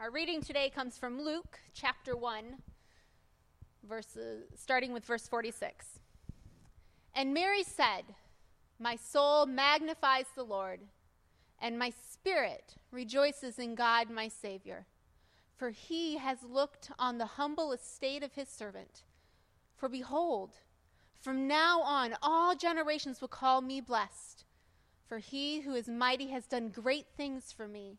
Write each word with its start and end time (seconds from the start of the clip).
Our 0.00 0.10
reading 0.10 0.40
today 0.40 0.70
comes 0.70 0.96
from 0.96 1.20
Luke 1.20 1.60
chapter 1.74 2.16
1, 2.16 2.54
verses, 3.86 4.44
starting 4.56 4.94
with 4.94 5.04
verse 5.04 5.28
46. 5.28 5.98
And 7.14 7.34
Mary 7.34 7.62
said, 7.62 8.04
My 8.78 8.96
soul 8.96 9.44
magnifies 9.44 10.24
the 10.34 10.42
Lord, 10.42 10.80
and 11.60 11.78
my 11.78 11.92
spirit 12.10 12.76
rejoices 12.90 13.58
in 13.58 13.74
God 13.74 14.08
my 14.08 14.28
Savior, 14.28 14.86
for 15.58 15.68
he 15.68 16.16
has 16.16 16.38
looked 16.42 16.90
on 16.98 17.18
the 17.18 17.26
humble 17.36 17.70
estate 17.70 18.22
of 18.22 18.32
his 18.32 18.48
servant. 18.48 19.02
For 19.76 19.90
behold, 19.90 20.54
from 21.20 21.46
now 21.46 21.82
on 21.82 22.16
all 22.22 22.56
generations 22.56 23.20
will 23.20 23.28
call 23.28 23.60
me 23.60 23.82
blessed, 23.82 24.46
for 25.06 25.18
he 25.18 25.60
who 25.60 25.74
is 25.74 25.88
mighty 25.88 26.28
has 26.28 26.46
done 26.46 26.70
great 26.70 27.08
things 27.18 27.52
for 27.52 27.68
me 27.68 27.98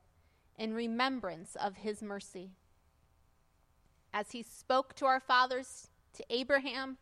in 0.61 0.75
remembrance 0.75 1.55
of 1.55 1.77
his 1.77 2.03
mercy. 2.03 2.51
As 4.13 4.29
he 4.29 4.43
spoke 4.43 4.93
to 4.93 5.05
our 5.07 5.19
fathers, 5.19 5.87
to 6.13 6.23
Abraham, 6.29 6.97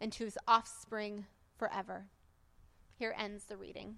and 0.00 0.10
to 0.12 0.24
his 0.24 0.38
offspring 0.48 1.26
forever. 1.58 2.06
Here 2.96 3.14
ends 3.18 3.44
the 3.44 3.58
reading. 3.58 3.96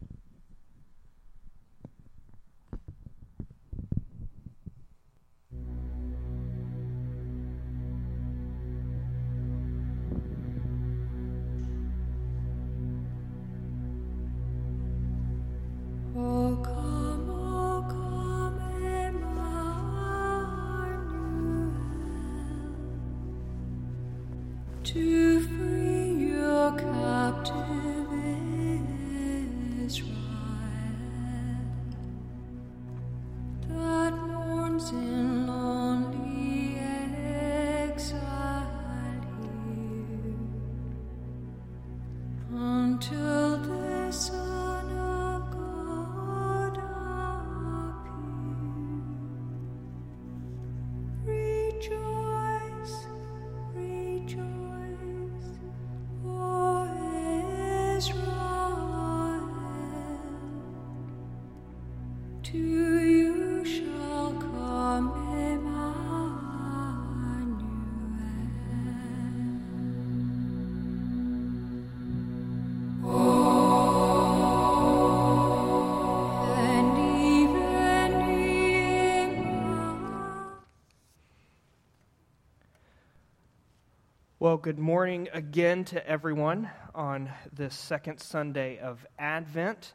Well, 84.39 84.59
good 84.59 84.79
morning 84.79 85.29
again 85.33 85.85
to 85.87 86.07
everyone 86.07 86.71
on 86.95 87.33
this 87.53 87.75
second 87.75 88.21
Sunday 88.21 88.79
of 88.79 89.05
Advent. 89.19 89.93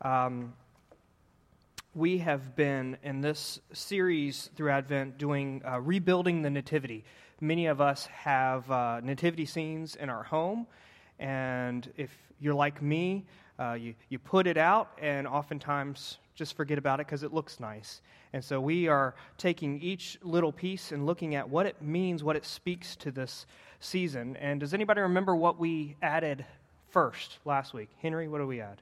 Um, 0.00 0.54
we 1.94 2.18
have 2.18 2.56
been 2.56 2.96
in 3.02 3.20
this 3.20 3.60
series 3.74 4.48
through 4.56 4.70
Advent 4.70 5.18
doing 5.18 5.62
uh, 5.66 5.78
rebuilding 5.78 6.40
the 6.40 6.48
Nativity. 6.48 7.04
Many 7.40 7.66
of 7.66 7.80
us 7.82 8.06
have 8.06 8.70
uh, 8.70 9.00
nativity 9.00 9.44
scenes 9.44 9.96
in 9.96 10.08
our 10.08 10.22
home, 10.22 10.66
and 11.18 11.92
if 11.96 12.10
you're 12.40 12.54
like 12.54 12.80
me, 12.80 13.26
uh, 13.58 13.74
you, 13.74 13.94
you 14.08 14.18
put 14.18 14.46
it 14.46 14.56
out 14.56 14.96
and 15.00 15.26
oftentimes 15.26 16.18
just 16.34 16.56
forget 16.56 16.78
about 16.78 16.98
it 16.98 17.06
because 17.06 17.24
it 17.24 17.34
looks 17.34 17.60
nice. 17.60 18.00
And 18.32 18.42
so 18.42 18.58
we 18.58 18.88
are 18.88 19.14
taking 19.36 19.80
each 19.82 20.18
little 20.22 20.52
piece 20.52 20.92
and 20.92 21.04
looking 21.04 21.34
at 21.34 21.46
what 21.46 21.66
it 21.66 21.82
means, 21.82 22.24
what 22.24 22.36
it 22.36 22.46
speaks 22.46 22.96
to 22.96 23.10
this 23.10 23.44
season. 23.80 24.36
And 24.36 24.60
does 24.60 24.72
anybody 24.72 25.02
remember 25.02 25.36
what 25.36 25.58
we 25.58 25.96
added 26.00 26.46
first 26.88 27.38
last 27.44 27.74
week? 27.74 27.90
Henry, 28.00 28.28
what 28.28 28.38
did 28.38 28.46
we 28.46 28.62
add? 28.62 28.80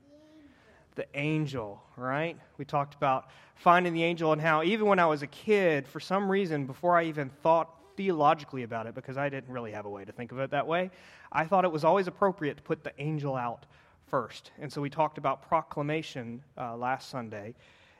The 1.00 1.06
angel, 1.18 1.82
right? 1.96 2.36
We 2.58 2.66
talked 2.66 2.94
about 2.94 3.30
finding 3.54 3.94
the 3.94 4.04
angel 4.04 4.32
and 4.32 4.40
how, 4.42 4.62
even 4.62 4.84
when 4.86 4.98
I 4.98 5.06
was 5.06 5.22
a 5.22 5.26
kid, 5.28 5.88
for 5.88 5.98
some 5.98 6.30
reason, 6.30 6.66
before 6.66 6.94
I 6.94 7.04
even 7.04 7.30
thought 7.42 7.74
theologically 7.96 8.64
about 8.64 8.86
it, 8.86 8.94
because 8.94 9.16
I 9.16 9.30
didn't 9.30 9.50
really 9.50 9.72
have 9.72 9.86
a 9.86 9.88
way 9.88 10.04
to 10.04 10.12
think 10.12 10.30
of 10.30 10.40
it 10.40 10.50
that 10.50 10.66
way, 10.66 10.90
I 11.32 11.46
thought 11.46 11.64
it 11.64 11.72
was 11.72 11.84
always 11.84 12.06
appropriate 12.06 12.58
to 12.58 12.62
put 12.62 12.84
the 12.84 12.92
angel 12.98 13.34
out 13.34 13.64
first. 14.08 14.50
And 14.60 14.70
so 14.70 14.82
we 14.82 14.90
talked 14.90 15.16
about 15.16 15.48
proclamation 15.48 16.42
uh, 16.58 16.76
last 16.76 17.08
Sunday 17.08 17.54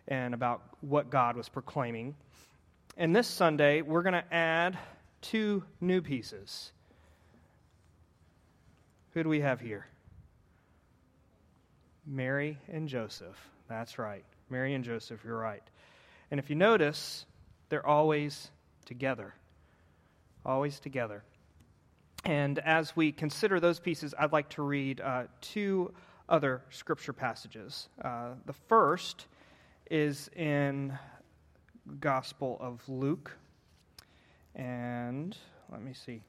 and 0.08 0.34
about 0.34 0.60
what 0.82 1.08
God 1.08 1.38
was 1.38 1.48
proclaiming. 1.48 2.14
And 2.98 3.16
this 3.16 3.26
Sunday, 3.26 3.80
we're 3.80 4.02
going 4.02 4.12
to 4.12 4.34
add 4.34 4.76
two 5.22 5.64
new 5.80 6.02
pieces. 6.02 6.72
Who 9.14 9.22
do 9.22 9.30
we 9.30 9.40
have 9.40 9.58
here? 9.58 9.86
Mary 12.06 12.58
and 12.68 12.88
Joseph. 12.88 13.36
That's 13.68 13.98
right. 13.98 14.24
Mary 14.48 14.74
and 14.74 14.84
Joseph, 14.84 15.20
you're 15.24 15.38
right. 15.38 15.62
And 16.30 16.40
if 16.40 16.50
you 16.50 16.56
notice, 16.56 17.26
they're 17.68 17.86
always 17.86 18.50
together. 18.84 19.34
Always 20.44 20.80
together. 20.80 21.22
And 22.24 22.58
as 22.58 22.94
we 22.94 23.12
consider 23.12 23.60
those 23.60 23.80
pieces, 23.80 24.14
I'd 24.18 24.32
like 24.32 24.50
to 24.50 24.62
read 24.62 25.00
uh, 25.00 25.24
two 25.40 25.92
other 26.28 26.62
scripture 26.70 27.12
passages. 27.12 27.88
Uh, 28.02 28.30
the 28.46 28.52
first 28.52 29.26
is 29.90 30.28
in 30.36 30.96
Gospel 31.98 32.58
of 32.60 32.86
Luke. 32.88 33.36
And 34.54 35.36
let 35.70 35.82
me 35.82 35.92
see. 35.94 36.22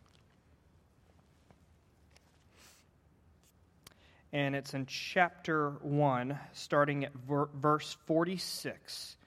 And 4.34 4.56
it's 4.56 4.74
in 4.74 4.86
chapter 4.86 5.72
1, 5.82 6.38
starting 6.54 7.06
at 7.06 7.14
ver- 7.28 7.50
verse 7.54 7.98
46. 8.06 9.18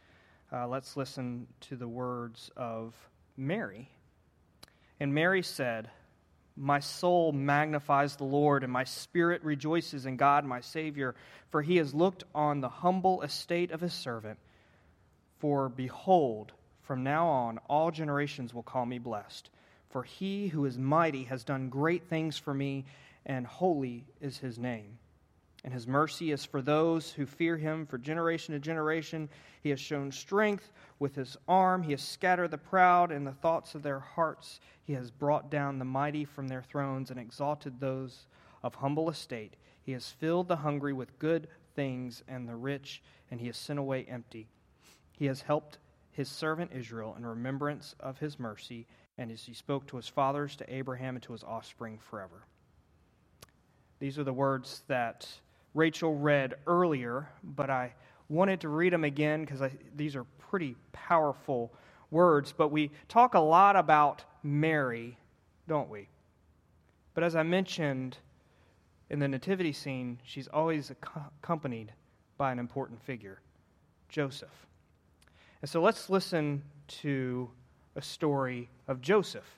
Uh, 0.52 0.66
let's 0.66 0.96
listen 0.96 1.46
to 1.60 1.76
the 1.76 1.88
words 1.88 2.50
of 2.56 2.94
Mary. 3.36 3.90
And 5.00 5.12
Mary 5.12 5.42
said, 5.42 5.90
My 6.56 6.80
soul 6.80 7.32
magnifies 7.32 8.16
the 8.16 8.24
Lord, 8.24 8.62
and 8.62 8.72
my 8.72 8.84
spirit 8.84 9.44
rejoices 9.44 10.06
in 10.06 10.16
God 10.16 10.44
my 10.46 10.60
Savior, 10.60 11.14
for 11.50 11.60
he 11.60 11.76
has 11.76 11.92
looked 11.92 12.24
on 12.34 12.60
the 12.60 12.68
humble 12.68 13.20
estate 13.22 13.72
of 13.72 13.80
his 13.80 13.92
servant. 13.92 14.38
For 15.38 15.68
behold, 15.68 16.52
from 16.82 17.02
now 17.02 17.26
on 17.26 17.58
all 17.68 17.90
generations 17.90 18.54
will 18.54 18.62
call 18.62 18.86
me 18.86 18.98
blessed. 18.98 19.50
For 19.90 20.02
he 20.02 20.48
who 20.48 20.64
is 20.64 20.78
mighty 20.78 21.24
has 21.24 21.44
done 21.44 21.68
great 21.68 22.08
things 22.08 22.38
for 22.38 22.54
me 22.54 22.84
and 23.26 23.46
holy 23.46 24.06
is 24.20 24.38
his 24.38 24.58
name. 24.58 24.98
And 25.64 25.72
his 25.72 25.86
mercy 25.86 26.30
is 26.30 26.44
for 26.44 26.60
those 26.60 27.10
who 27.10 27.24
fear 27.24 27.56
him 27.56 27.86
for 27.86 27.96
generation 27.96 28.52
to 28.52 28.60
generation. 28.60 29.30
He 29.62 29.70
has 29.70 29.80
shown 29.80 30.12
strength 30.12 30.70
with 30.98 31.14
his 31.14 31.38
arm. 31.48 31.82
He 31.82 31.92
has 31.92 32.02
scattered 32.02 32.50
the 32.50 32.58
proud 32.58 33.10
in 33.10 33.24
the 33.24 33.32
thoughts 33.32 33.74
of 33.74 33.82
their 33.82 34.00
hearts. 34.00 34.60
He 34.82 34.92
has 34.92 35.10
brought 35.10 35.50
down 35.50 35.78
the 35.78 35.86
mighty 35.86 36.26
from 36.26 36.48
their 36.48 36.62
thrones 36.62 37.10
and 37.10 37.18
exalted 37.18 37.80
those 37.80 38.26
of 38.62 38.74
humble 38.74 39.08
estate. 39.08 39.56
He 39.82 39.92
has 39.92 40.10
filled 40.10 40.48
the 40.48 40.56
hungry 40.56 40.92
with 40.92 41.18
good 41.18 41.48
things 41.74 42.22
and 42.28 42.46
the 42.46 42.56
rich, 42.56 43.02
and 43.30 43.40
he 43.40 43.46
has 43.46 43.56
sent 43.56 43.78
away 43.78 44.04
empty. 44.04 44.48
He 45.12 45.26
has 45.26 45.40
helped 45.40 45.78
his 46.12 46.28
servant 46.28 46.72
Israel 46.74 47.14
in 47.16 47.24
remembrance 47.24 47.94
of 48.00 48.18
his 48.18 48.38
mercy, 48.38 48.86
and 49.16 49.30
as 49.30 49.44
he 49.44 49.54
spoke 49.54 49.86
to 49.86 49.96
his 49.96 50.08
fathers, 50.08 50.56
to 50.56 50.74
Abraham, 50.74 51.16
and 51.16 51.22
to 51.22 51.32
his 51.32 51.42
offspring 51.42 51.98
forever. 51.98 52.44
These 54.04 54.18
are 54.18 54.24
the 54.24 54.34
words 54.34 54.82
that 54.86 55.26
Rachel 55.72 56.14
read 56.14 56.56
earlier, 56.66 57.26
but 57.42 57.70
I 57.70 57.94
wanted 58.28 58.60
to 58.60 58.68
read 58.68 58.92
them 58.92 59.02
again 59.02 59.46
because 59.46 59.62
these 59.96 60.14
are 60.14 60.24
pretty 60.50 60.76
powerful 60.92 61.72
words. 62.10 62.52
But 62.52 62.68
we 62.68 62.90
talk 63.08 63.32
a 63.32 63.40
lot 63.40 63.76
about 63.76 64.22
Mary, 64.42 65.16
don't 65.66 65.88
we? 65.88 66.10
But 67.14 67.24
as 67.24 67.34
I 67.34 67.44
mentioned 67.44 68.18
in 69.08 69.20
the 69.20 69.26
nativity 69.26 69.72
scene, 69.72 70.18
she's 70.22 70.48
always 70.48 70.90
accompanied 70.90 71.90
by 72.36 72.52
an 72.52 72.58
important 72.58 73.02
figure 73.02 73.40
Joseph. 74.10 74.66
And 75.62 75.70
so 75.70 75.80
let's 75.80 76.10
listen 76.10 76.62
to 76.88 77.50
a 77.96 78.02
story 78.02 78.68
of 78.86 79.00
Joseph. 79.00 79.48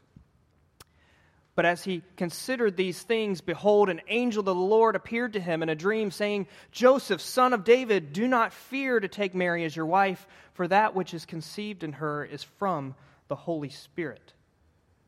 But 1.57 1.65
as 1.65 1.83
he 1.83 2.03
considered 2.17 2.77
these 2.77 3.03
things, 3.03 3.41
behold, 3.41 3.89
an 3.89 4.03
angel 4.09 4.41
of 4.41 4.45
the 4.45 4.55
Lord 4.55 4.95
appeared 4.95 5.33
to 5.33 5.41
him 5.41 5.63
in 5.63 5.71
a 5.71 5.75
dream, 5.75 6.11
saying, 6.11 6.49
Joseph, 6.71 7.23
son 7.23 7.55
of 7.55 7.65
David, 7.65 8.13
do 8.13 8.29
not 8.29 8.53
fear 8.53 9.01
to 9.01 9.09
take 9.09 9.35
Mary 9.35 9.65
as 9.65 9.75
your 9.75 9.87
wife, 9.87 10.29
for 10.53 10.69
that 10.69 10.95
which 10.95 11.15
is 11.15 11.25
conceived 11.25 11.83
in 11.83 11.95
her 11.95 12.25
is 12.27 12.43
from 12.43 12.95
the 13.29 13.37
Holy 13.37 13.71
Spirit. 13.71 14.35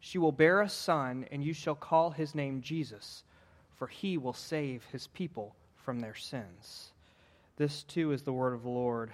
She 0.00 0.16
will 0.16 0.32
bear 0.32 0.62
a 0.62 0.70
son, 0.70 1.26
and 1.30 1.44
you 1.44 1.52
shall 1.52 1.74
call 1.74 2.10
his 2.10 2.34
name 2.34 2.62
Jesus, 2.62 3.24
for 3.76 3.86
he 3.86 4.16
will 4.16 4.32
save 4.32 4.84
his 4.86 5.06
people 5.08 5.54
from 5.76 6.00
their 6.00 6.14
sins. 6.14 6.92
This 7.56 7.82
too 7.82 8.12
is 8.12 8.22
the 8.22 8.32
word 8.32 8.54
of 8.54 8.62
the 8.62 8.70
Lord. 8.70 9.12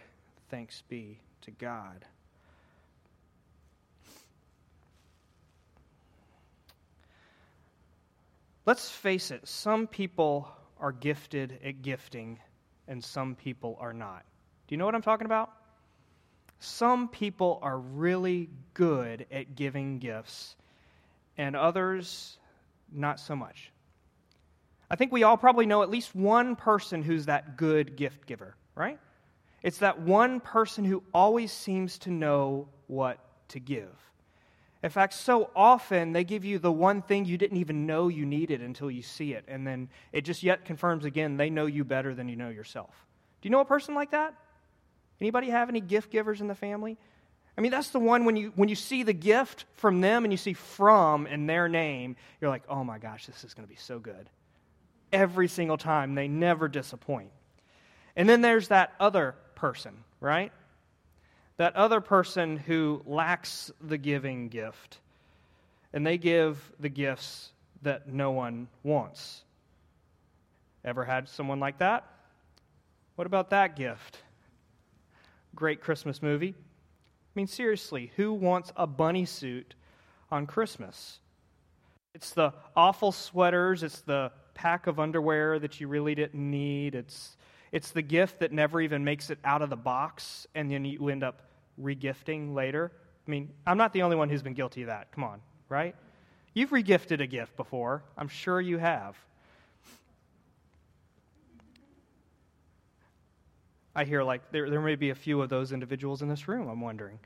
Thanks 0.51 0.85
be 0.89 1.19
to 1.43 1.51
God. 1.51 2.05
Let's 8.67 8.89
face 8.91 9.31
it, 9.31 9.47
some 9.47 9.87
people 9.87 10.49
are 10.81 10.93
gifted 10.93 11.59
at 11.65 11.83
gifting 11.83 12.39
and 12.89 13.03
some 13.03 13.35
people 13.35 13.77
are 13.81 13.93
not. 13.93 14.25
Do 14.67 14.75
you 14.75 14.79
know 14.79 14.87
what 14.87 14.95
I'm 14.95 15.03
talking 15.03 15.27
about? 15.27 15.51
Some 16.61 17.09
people 17.09 17.59
are 17.63 17.79
really 17.79 18.49
good 18.73 19.27
at 19.31 19.55
giving 19.55 19.99
gifts 19.99 20.57
and 21.37 21.55
others 21.55 22.39
not 22.91 23.21
so 23.21 23.37
much. 23.37 23.71
I 24.91 24.97
think 24.97 25.13
we 25.13 25.25
all 25.25 25.37
probably 25.37 25.67
know 25.67 25.83
at 25.83 25.91
least 25.91 26.15
one 26.15 26.57
person 26.57 27.03
who's 27.03 27.27
that 27.27 27.57
good 27.57 27.97
gift 27.97 28.27
giver, 28.27 28.57
right? 28.75 28.99
It's 29.63 29.79
that 29.79 30.01
one 30.01 30.41
person 30.41 30.85
who 30.85 31.03
always 31.13 31.53
seems 31.53 31.99
to 32.01 32.11
know 32.11 32.69
what 32.87 33.19
to 33.49 33.61
give. 33.61 33.91
In 34.85 34.91
fact, 34.91 35.15
so 35.15 35.49
often 35.57 36.13
they 36.13 36.25
give 36.25 36.45
you 36.45 36.59
the 36.59 36.71
one 36.71 37.01
thing 37.01 37.25
you 37.25 37.39
didn't 37.39 37.57
even 37.57 37.87
know 37.87 38.09
you 38.09 38.27
needed 38.27 38.61
until 38.61 38.91
you 38.91 39.01
see 39.01 39.33
it. 39.33 39.47
And 39.49 39.67
then 39.67 39.89
it 40.13 40.27
just 40.27 40.43
yet 40.43 40.67
confirms 40.67 41.07
again 41.07 41.39
they 41.39 41.49
know 41.49 41.65
you 41.65 41.85
better 41.85 42.15
than 42.15 42.29
you 42.29 42.37
know 42.37 42.51
yourself. 42.51 42.91
Do 43.41 43.47
you 43.47 43.51
know 43.51 43.61
a 43.61 43.65
person 43.65 43.95
like 43.95 44.11
that? 44.11 44.35
Anybody 45.23 45.49
have 45.49 45.71
any 45.71 45.81
gift 45.81 46.11
givers 46.11 46.43
in 46.43 46.49
the 46.49 46.55
family? 46.55 46.99
I 47.57 47.63
mean, 47.63 47.71
that's 47.71 47.89
the 47.89 47.99
one 47.99 48.27
when 48.27 48.37
you, 48.37 48.53
when 48.57 48.69
you 48.69 48.75
see 48.75 49.05
the 49.05 49.15
gift 49.15 49.65
from 49.77 50.03
them 50.03 50.25
and 50.25 50.33
you 50.33 50.37
see 50.37 50.53
from 50.53 51.27
in 51.27 51.47
their 51.47 51.67
name, 51.67 52.17
you're 52.43 52.51
like, 52.51 52.65
oh 52.69 52.85
my 52.85 52.99
gosh, 52.99 53.25
this 53.25 53.43
is 53.43 53.55
going 53.55 53.67
to 53.67 53.73
be 53.73 53.81
so 53.81 53.99
good. 53.99 54.29
Every 55.15 55.49
single 55.49 55.79
time, 55.79 56.15
they 56.15 56.29
never 56.29 56.69
disappoint. 56.69 57.31
And 58.17 58.29
then 58.29 58.43
there's 58.43 58.69
that 58.69 58.93
other 59.01 59.35
person, 59.55 60.05
right? 60.21 60.53
That 61.57 61.77
other 61.77 62.01
person 62.01 62.57
who 62.57 63.03
lacks 63.07 63.71
the 63.81 63.99
giving 63.99 64.49
gift, 64.49 64.99
and 65.93 66.07
they 66.07 66.19
give 66.19 66.73
the 66.81 66.89
gifts 66.89 67.53
that 67.83 68.09
no 68.09 68.33
one 68.33 68.69
wants. 68.83 69.43
Ever 70.85 71.05
had 71.05 71.29
someone 71.29 71.61
like 71.61 71.79
that? 71.79 72.05
What 73.15 73.27
about 73.27 73.51
that 73.51 73.77
gift? 73.77 74.19
Great 75.55 75.81
Christmas 75.81 76.21
movie. 76.21 76.55
I 76.57 77.33
mean, 77.35 77.47
seriously, 77.47 78.13
who 78.17 78.33
wants 78.33 78.73
a 78.77 78.87
bunny 78.87 79.25
suit 79.25 79.75
on 80.31 80.47
Christmas? 80.47 81.21
It's 82.15 82.31
the 82.31 82.53
awful 82.77 83.13
sweaters, 83.13 83.83
it's 83.83 84.01
the 84.01 84.33
pack 84.55 84.87
of 84.87 85.01
underwear 85.01 85.59
that 85.59 85.81
you 85.81 85.89
really 85.89 86.15
didn't 86.15 86.51
need, 86.51 86.95
it's 86.95 87.37
it's 87.75 87.91
the 87.91 88.03
gift 88.03 88.39
that 88.39 88.53
never 88.53 88.81
even 88.81 89.03
makes 89.03 89.31
it 89.31 89.39
out 89.45 89.61
of 89.61 89.69
the 89.69 89.77
box, 89.77 90.47
and 90.55 90.71
then 90.71 90.85
you 90.85 91.09
end 91.09 91.25
up 91.25 91.43
regifting 91.83 92.55
later. 92.55 92.93
I 93.27 93.31
mean, 93.33 93.51
I'm 93.67 93.77
not 93.77 93.93
the 93.93 94.03
only 94.03 94.15
one 94.15 94.29
who's 94.29 94.43
been 94.43 94.55
guilty 94.55 94.83
of 94.83 94.87
that. 94.87 95.11
Come 95.11 95.25
on, 95.25 95.41
right? 95.69 95.97
You've 96.53 96.71
regifted 96.71 97.21
a 97.21 97.27
gift 97.27 97.57
before. 97.57 98.05
I'm 98.17 98.29
sure 98.29 98.61
you 98.61 98.79
have. 98.79 99.17
I 103.93 104.05
hear 104.05 104.23
like 104.23 104.53
there, 104.53 104.71
there 104.71 104.81
may 104.81 104.95
be 104.95 105.11
a 105.11 105.15
few 105.17 105.43
of 105.43 105.49
those 105.49 105.73
individuals 105.73 106.23
in 106.23 106.29
this 106.29 106.47
room, 106.47 106.69
I'm 106.69 106.81
wondering. 106.81 107.19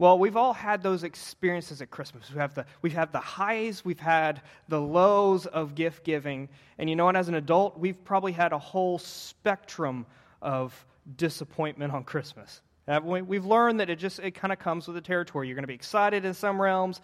Well, 0.00 0.18
we've 0.18 0.38
all 0.38 0.54
had 0.54 0.82
those 0.82 1.04
experiences 1.04 1.82
at 1.82 1.90
Christmas. 1.90 2.32
We 2.32 2.38
have 2.40 2.54
the, 2.54 2.64
we've 2.80 2.94
had 2.94 3.12
the 3.12 3.20
highs, 3.20 3.84
we've 3.84 4.00
had 4.00 4.40
the 4.66 4.80
lows 4.80 5.44
of 5.44 5.74
gift 5.74 6.04
giving. 6.04 6.48
And 6.78 6.88
you 6.88 6.96
know 6.96 7.04
what? 7.04 7.16
As 7.16 7.28
an 7.28 7.34
adult, 7.34 7.78
we've 7.78 8.02
probably 8.02 8.32
had 8.32 8.54
a 8.54 8.58
whole 8.58 8.98
spectrum 8.98 10.06
of 10.40 10.86
disappointment 11.18 11.92
on 11.92 12.04
Christmas. 12.04 12.62
Uh, 12.88 12.98
we've 13.04 13.44
learned 13.44 13.78
that 13.80 13.90
it 13.90 13.96
just 13.96 14.20
it 14.20 14.30
kind 14.30 14.54
of 14.54 14.58
comes 14.58 14.86
with 14.88 14.94
the 14.94 15.02
territory. 15.02 15.48
You're 15.48 15.54
going 15.54 15.64
to 15.64 15.68
be 15.68 15.74
excited 15.74 16.24
in 16.24 16.32
some 16.32 16.58
realms 16.58 17.02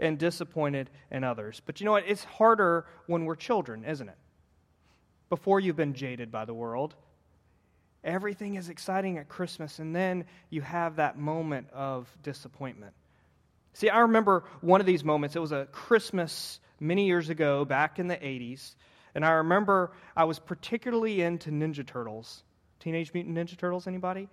and 0.00 0.16
disappointed 0.16 0.88
in 1.10 1.24
others. 1.24 1.60
But 1.66 1.80
you 1.80 1.84
know 1.84 1.92
what? 1.92 2.04
It's 2.06 2.24
harder 2.24 2.86
when 3.08 3.26
we're 3.26 3.36
children, 3.36 3.84
isn't 3.84 4.08
it? 4.08 4.16
Before 5.28 5.60
you've 5.60 5.76
been 5.76 5.92
jaded 5.92 6.32
by 6.32 6.46
the 6.46 6.54
world, 6.54 6.94
Everything 8.08 8.54
is 8.54 8.70
exciting 8.70 9.18
at 9.18 9.28
Christmas, 9.28 9.80
and 9.80 9.94
then 9.94 10.24
you 10.48 10.62
have 10.62 10.96
that 10.96 11.18
moment 11.18 11.68
of 11.74 12.10
disappointment. 12.22 12.94
See, 13.74 13.90
I 13.90 13.98
remember 13.98 14.44
one 14.62 14.80
of 14.80 14.86
these 14.86 15.04
moments. 15.04 15.36
It 15.36 15.40
was 15.40 15.52
a 15.52 15.66
Christmas 15.72 16.58
many 16.80 17.06
years 17.06 17.28
ago, 17.28 17.66
back 17.66 17.98
in 17.98 18.08
the 18.08 18.16
80s, 18.16 18.76
and 19.14 19.26
I 19.26 19.32
remember 19.32 19.92
I 20.16 20.24
was 20.24 20.38
particularly 20.38 21.20
into 21.20 21.50
Ninja 21.50 21.86
Turtles. 21.86 22.42
Teenage 22.80 23.12
Mutant 23.12 23.36
Ninja 23.36 23.58
Turtles, 23.58 23.86
anybody? 23.86 24.28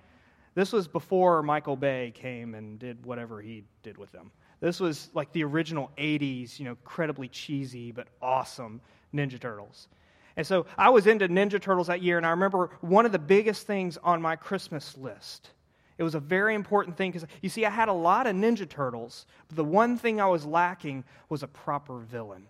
This 0.54 0.72
was 0.72 0.88
before 0.88 1.44
Michael 1.44 1.76
Bay 1.76 2.14
came 2.16 2.56
and 2.56 2.80
did 2.80 3.06
whatever 3.06 3.42
he 3.42 3.66
did 3.84 3.98
with 3.98 4.10
them. 4.14 4.32
This 4.62 4.80
was 4.80 5.10
like 5.14 5.34
the 5.34 5.44
original 5.44 5.92
80s, 5.98 6.60
you 6.60 6.66
know, 6.66 6.72
incredibly 6.72 7.28
cheesy 7.28 7.92
but 7.92 8.08
awesome 8.22 8.80
Ninja 9.14 9.38
Turtles. 9.38 9.90
And 10.38 10.46
so 10.46 10.66
I 10.78 10.90
was 10.90 11.08
into 11.08 11.28
Ninja 11.30 11.62
Turtles 11.62 11.88
that 11.88 12.02
year, 12.02 12.18
and 12.18 12.26
I 12.26 12.32
remember 12.32 12.72
one 12.82 13.06
of 13.06 13.12
the 13.12 13.20
biggest 13.20 13.66
things 13.66 13.98
on 14.04 14.22
my 14.22 14.36
Christmas 14.36 14.98
list. 14.98 15.50
It 15.98 16.04
was 16.04 16.16
a 16.16 16.20
very 16.20 16.56
important 16.56 16.98
thing 16.98 17.12
because, 17.12 17.28
you 17.42 17.48
see, 17.48 17.66
I 17.66 17.70
had 17.70 17.88
a 17.88 17.94
lot 17.94 18.28
of 18.28 18.36
Ninja 18.36 18.68
Turtles, 18.68 19.26
but 19.48 19.56
the 19.56 19.64
one 19.64 19.98
thing 19.98 20.20
I 20.20 20.28
was 20.28 20.46
lacking 20.46 21.06
was 21.30 21.42
a 21.42 21.48
proper 21.48 22.00
villain. 22.00 22.48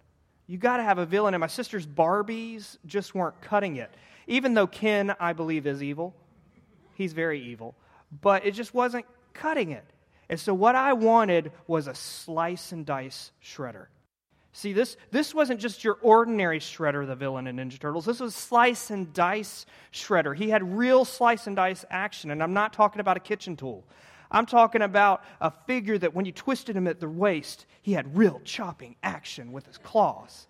You 0.47 0.57
got 0.57 0.77
to 0.77 0.83
have 0.83 0.97
a 0.97 1.05
villain, 1.05 1.35
and 1.35 1.41
my 1.41 1.47
sister's 1.47 1.85
Barbies 1.85 2.77
just 2.85 3.13
weren't 3.13 3.39
cutting 3.41 3.75
it. 3.75 3.91
Even 4.27 4.55
though 4.55 4.67
Ken, 4.67 5.15
I 5.19 5.33
believe, 5.33 5.67
is 5.67 5.83
evil, 5.83 6.15
he's 6.95 7.13
very 7.13 7.39
evil, 7.41 7.75
but 8.21 8.45
it 8.45 8.51
just 8.51 8.73
wasn't 8.73 9.05
cutting 9.33 9.71
it. 9.71 9.85
And 10.27 10.39
so, 10.39 10.53
what 10.55 10.75
I 10.75 10.93
wanted 10.93 11.51
was 11.67 11.85
a 11.87 11.93
slice 11.93 12.71
and 12.71 12.83
dice 12.83 13.31
shredder. 13.43 13.87
See, 14.57 14.71
this, 14.71 14.95
this 15.11 15.35
wasn't 15.35 15.59
just 15.59 15.83
your 15.83 15.97
ordinary 16.01 16.59
Shredder, 16.59 17.05
the 17.05 17.13
villain 17.13 17.45
in 17.45 17.57
Ninja 17.57 17.77
Turtles. 17.77 18.05
This 18.05 18.21
was 18.21 18.33
Slice 18.33 18.89
and 18.89 19.11
Dice 19.11 19.65
Shredder. 19.91 20.33
He 20.33 20.49
had 20.49 20.77
real 20.77 21.03
slice 21.03 21.45
and 21.45 21.57
dice 21.57 21.83
action, 21.89 22.31
and 22.31 22.41
I'm 22.41 22.53
not 22.53 22.71
talking 22.71 23.01
about 23.01 23.17
a 23.17 23.19
kitchen 23.19 23.57
tool. 23.57 23.83
I'm 24.31 24.45
talking 24.45 24.81
about 24.81 25.25
a 25.41 25.51
figure 25.51 25.97
that 25.97 26.15
when 26.15 26.23
you 26.23 26.31
twisted 26.31 26.73
him 26.73 26.87
at 26.87 27.01
the 27.01 27.09
waist, 27.09 27.65
he 27.81 27.91
had 27.91 28.15
real 28.15 28.39
chopping 28.45 28.95
action 29.03 29.51
with 29.51 29.65
his 29.65 29.77
claws. 29.77 30.47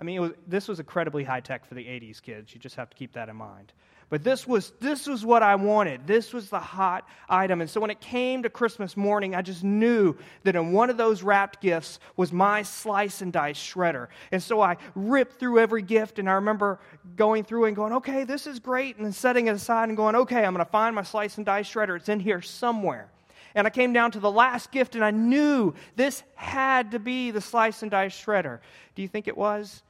I 0.00 0.02
mean, 0.02 0.20
was, 0.20 0.32
this 0.48 0.66
was 0.66 0.80
incredibly 0.80 1.22
high 1.22 1.38
tech 1.38 1.64
for 1.64 1.76
the 1.76 1.84
80s 1.84 2.20
kids. 2.20 2.52
You 2.52 2.58
just 2.58 2.74
have 2.74 2.90
to 2.90 2.96
keep 2.96 3.12
that 3.12 3.28
in 3.28 3.36
mind. 3.36 3.72
But 4.10 4.22
this 4.22 4.46
was, 4.46 4.72
this 4.80 5.06
was 5.06 5.24
what 5.24 5.42
I 5.42 5.54
wanted. 5.54 6.06
This 6.06 6.32
was 6.32 6.50
the 6.50 6.60
hot 6.60 7.08
item. 7.28 7.60
And 7.60 7.70
so 7.70 7.80
when 7.80 7.90
it 7.90 8.00
came 8.00 8.42
to 8.42 8.50
Christmas 8.50 8.96
morning, 8.96 9.34
I 9.34 9.42
just 9.42 9.64
knew 9.64 10.14
that 10.44 10.54
in 10.54 10.72
one 10.72 10.90
of 10.90 10.96
those 10.96 11.22
wrapped 11.22 11.60
gifts 11.60 11.98
was 12.16 12.32
my 12.32 12.62
slice 12.62 13.22
and 13.22 13.32
dice 13.32 13.58
shredder. 13.58 14.08
And 14.30 14.42
so 14.42 14.60
I 14.60 14.76
ripped 14.94 15.40
through 15.40 15.58
every 15.58 15.82
gift, 15.82 16.18
and 16.18 16.28
I 16.28 16.34
remember 16.34 16.78
going 17.16 17.44
through 17.44 17.64
and 17.64 17.74
going, 17.74 17.94
okay, 17.94 18.24
this 18.24 18.46
is 18.46 18.60
great, 18.60 18.96
and 18.96 19.06
then 19.06 19.12
setting 19.12 19.48
it 19.48 19.54
aside 19.54 19.88
and 19.88 19.96
going, 19.96 20.14
okay, 20.14 20.44
I'm 20.44 20.52
going 20.52 20.64
to 20.64 20.70
find 20.70 20.94
my 20.94 21.02
slice 21.02 21.36
and 21.38 21.46
dice 21.46 21.68
shredder. 21.68 21.96
It's 21.96 22.08
in 22.08 22.20
here 22.20 22.42
somewhere. 22.42 23.10
And 23.54 23.66
I 23.66 23.70
came 23.70 23.92
down 23.92 24.10
to 24.12 24.20
the 24.20 24.30
last 24.30 24.70
gift, 24.70 24.96
and 24.96 25.04
I 25.04 25.12
knew 25.12 25.74
this 25.96 26.22
had 26.34 26.90
to 26.90 26.98
be 26.98 27.30
the 27.30 27.40
slice 27.40 27.82
and 27.82 27.90
dice 27.90 28.14
shredder. 28.14 28.60
Do 28.94 29.02
you 29.02 29.08
think 29.08 29.28
it 29.28 29.36
was? 29.36 29.82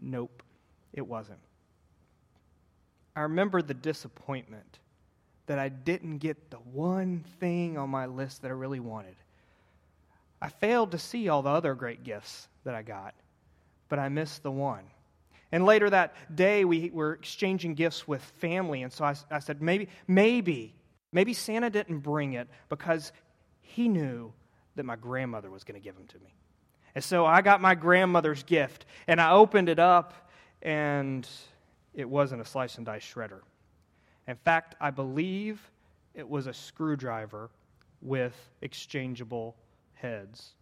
Nope, 0.00 0.42
it 0.92 1.06
wasn't. 1.06 1.38
I 3.18 3.22
remember 3.22 3.62
the 3.62 3.74
disappointment 3.74 4.78
that 5.46 5.58
I 5.58 5.70
didn't 5.70 6.18
get 6.18 6.50
the 6.50 6.58
one 6.58 7.24
thing 7.40 7.76
on 7.76 7.90
my 7.90 8.06
list 8.06 8.42
that 8.42 8.48
I 8.48 8.54
really 8.54 8.78
wanted. 8.78 9.16
I 10.40 10.50
failed 10.50 10.92
to 10.92 10.98
see 10.98 11.28
all 11.28 11.42
the 11.42 11.50
other 11.50 11.74
great 11.74 12.04
gifts 12.04 12.46
that 12.62 12.76
I 12.76 12.82
got, 12.82 13.16
but 13.88 13.98
I 13.98 14.08
missed 14.08 14.44
the 14.44 14.52
one. 14.52 14.84
And 15.50 15.64
later 15.64 15.90
that 15.90 16.14
day, 16.32 16.64
we 16.64 16.90
were 16.90 17.14
exchanging 17.14 17.74
gifts 17.74 18.06
with 18.06 18.22
family. 18.22 18.82
And 18.82 18.92
so 18.92 19.04
I, 19.04 19.16
I 19.32 19.40
said, 19.40 19.60
maybe, 19.60 19.88
maybe, 20.06 20.76
maybe 21.10 21.32
Santa 21.32 21.70
didn't 21.70 21.98
bring 21.98 22.34
it 22.34 22.46
because 22.68 23.10
he 23.62 23.88
knew 23.88 24.32
that 24.76 24.84
my 24.84 24.94
grandmother 24.94 25.50
was 25.50 25.64
going 25.64 25.80
to 25.80 25.84
give 25.84 25.96
them 25.96 26.06
to 26.06 26.18
me. 26.20 26.36
And 26.94 27.02
so 27.02 27.26
I 27.26 27.42
got 27.42 27.60
my 27.60 27.74
grandmother's 27.74 28.44
gift, 28.44 28.86
and 29.08 29.20
I 29.20 29.32
opened 29.32 29.68
it 29.68 29.80
up, 29.80 30.14
and 30.62 31.28
it 31.94 32.08
wasn't 32.08 32.40
a 32.40 32.44
slice 32.44 32.76
and 32.76 32.86
dice 32.86 33.04
shredder. 33.04 33.40
In 34.26 34.36
fact, 34.36 34.74
I 34.80 34.90
believe 34.90 35.60
it 36.14 36.28
was 36.28 36.46
a 36.46 36.52
screwdriver 36.52 37.50
with 38.02 38.34
exchangeable 38.60 39.56
heads. 39.94 40.52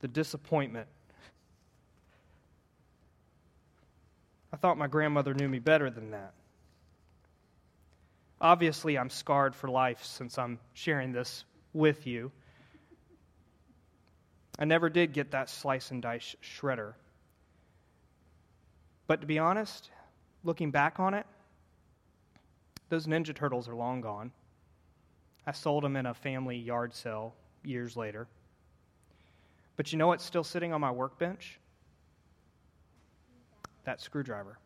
The 0.00 0.08
disappointment. 0.08 0.88
I 4.52 4.56
thought 4.56 4.76
my 4.76 4.88
grandmother 4.88 5.32
knew 5.32 5.48
me 5.48 5.60
better 5.60 5.88
than 5.88 6.10
that. 6.10 6.34
Obviously, 8.40 8.98
I'm 8.98 9.08
scarred 9.08 9.54
for 9.54 9.68
life 9.68 10.04
since 10.04 10.36
I'm 10.36 10.58
sharing 10.74 11.12
this 11.12 11.44
with 11.72 12.06
you. 12.06 12.32
I 14.62 14.64
never 14.64 14.88
did 14.88 15.12
get 15.12 15.32
that 15.32 15.50
slice 15.50 15.90
and 15.90 16.00
dice 16.00 16.36
shredder. 16.40 16.92
But 19.08 19.20
to 19.20 19.26
be 19.26 19.40
honest, 19.40 19.90
looking 20.44 20.70
back 20.70 21.00
on 21.00 21.14
it, 21.14 21.26
those 22.88 23.08
Ninja 23.08 23.34
Turtles 23.34 23.68
are 23.68 23.74
long 23.74 24.00
gone. 24.00 24.30
I 25.48 25.50
sold 25.50 25.82
them 25.82 25.96
in 25.96 26.06
a 26.06 26.14
family 26.14 26.56
yard 26.56 26.94
sale 26.94 27.34
years 27.64 27.96
later. 27.96 28.28
But 29.74 29.90
you 29.90 29.98
know 29.98 30.06
what's 30.06 30.24
still 30.24 30.44
sitting 30.44 30.72
on 30.72 30.80
my 30.80 30.92
workbench? 30.92 31.58
That 33.82 34.00
screwdriver. 34.00 34.58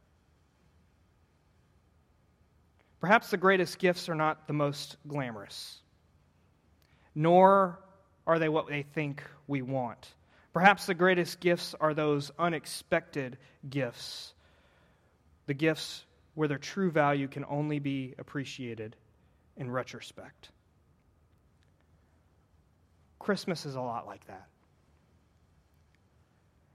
Perhaps 3.00 3.31
the 3.31 3.38
greatest 3.38 3.79
gifts 3.79 4.11
are 4.11 4.15
not 4.15 4.47
the 4.47 4.53
most 4.53 4.99
glamorous, 5.09 5.79
nor 7.15 7.79
are 8.26 8.38
they 8.38 8.49
what 8.49 8.68
they 8.68 8.83
think 8.83 9.23
we 9.47 9.62
want. 9.62 10.14
Perhaps 10.52 10.87
the 10.87 10.95
greatest 10.95 11.40
gifts 11.40 11.75
are 11.80 11.95
those 11.95 12.30
unexpected 12.38 13.38
gifts, 13.68 14.35
the 15.47 15.54
gifts 15.54 16.04
where 16.35 16.49
their 16.49 16.59
true 16.59 16.90
value 16.90 17.28
can 17.28 17.45
only 17.49 17.78
be 17.78 18.14
appreciated 18.18 18.97
in 19.56 19.71
retrospect. 19.71 20.50
Christmas 23.18 23.66
is 23.66 23.75
a 23.75 23.80
lot 23.80 24.06
like 24.06 24.26
that. 24.26 24.47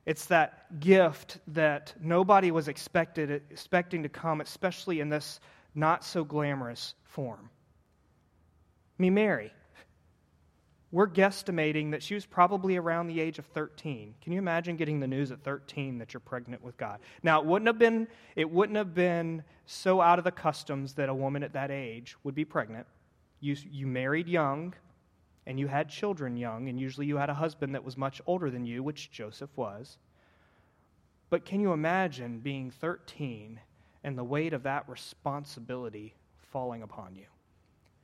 It's 0.05 0.25
that 0.25 0.79
gift 0.79 1.39
that 1.47 1.93
nobody 2.01 2.51
was 2.51 2.67
expected, 2.67 3.29
expecting 3.49 4.03
to 4.03 4.09
come, 4.09 4.41
especially 4.41 4.99
in 4.99 5.09
this 5.09 5.39
not 5.75 6.03
so 6.03 6.23
glamorous 6.23 6.95
form. 7.03 7.49
Me, 8.97 9.09
Mary. 9.09 9.53
We're 10.91 11.07
guesstimating 11.07 11.91
that 11.91 12.03
she 12.03 12.13
was 12.13 12.25
probably 12.25 12.75
around 12.75 13.07
the 13.07 13.19
age 13.21 13.39
of 13.39 13.45
13. 13.45 14.13
Can 14.21 14.33
you 14.33 14.39
imagine 14.39 14.75
getting 14.75 14.99
the 14.99 15.07
news 15.07 15.31
at 15.31 15.41
13 15.41 15.97
that 15.99 16.13
you're 16.13 16.19
pregnant 16.19 16.61
with 16.61 16.75
God? 16.77 16.99
Now, 17.23 17.39
it 17.39 17.45
wouldn't 17.45 17.67
have 17.67 17.79
been, 17.79 18.07
it 18.35 18.49
wouldn't 18.49 18.77
have 18.77 18.93
been 18.93 19.43
so 19.65 20.01
out 20.01 20.19
of 20.19 20.25
the 20.25 20.31
customs 20.31 20.93
that 20.95 21.07
a 21.07 21.13
woman 21.13 21.43
at 21.43 21.53
that 21.53 21.71
age 21.71 22.17
would 22.23 22.35
be 22.35 22.43
pregnant. 22.43 22.85
You, 23.39 23.55
you 23.71 23.87
married 23.87 24.27
young, 24.27 24.73
and 25.45 25.59
you 25.59 25.67
had 25.67 25.89
children 25.89 26.35
young, 26.35 26.67
and 26.67 26.79
usually 26.79 27.05
you 27.05 27.17
had 27.17 27.29
a 27.29 27.33
husband 27.33 27.73
that 27.73 27.83
was 27.83 27.97
much 27.97 28.21
older 28.27 28.49
than 28.49 28.65
you, 28.65 28.83
which 28.83 29.11
Joseph 29.11 29.49
was. 29.55 29.97
But 31.29 31.45
can 31.45 31.61
you 31.61 31.71
imagine 31.71 32.39
being 32.39 32.69
13 32.69 33.59
and 34.03 34.17
the 34.17 34.23
weight 34.23 34.53
of 34.53 34.63
that 34.63 34.87
responsibility 34.89 36.15
falling 36.51 36.81
upon 36.81 37.15
you. 37.15 37.25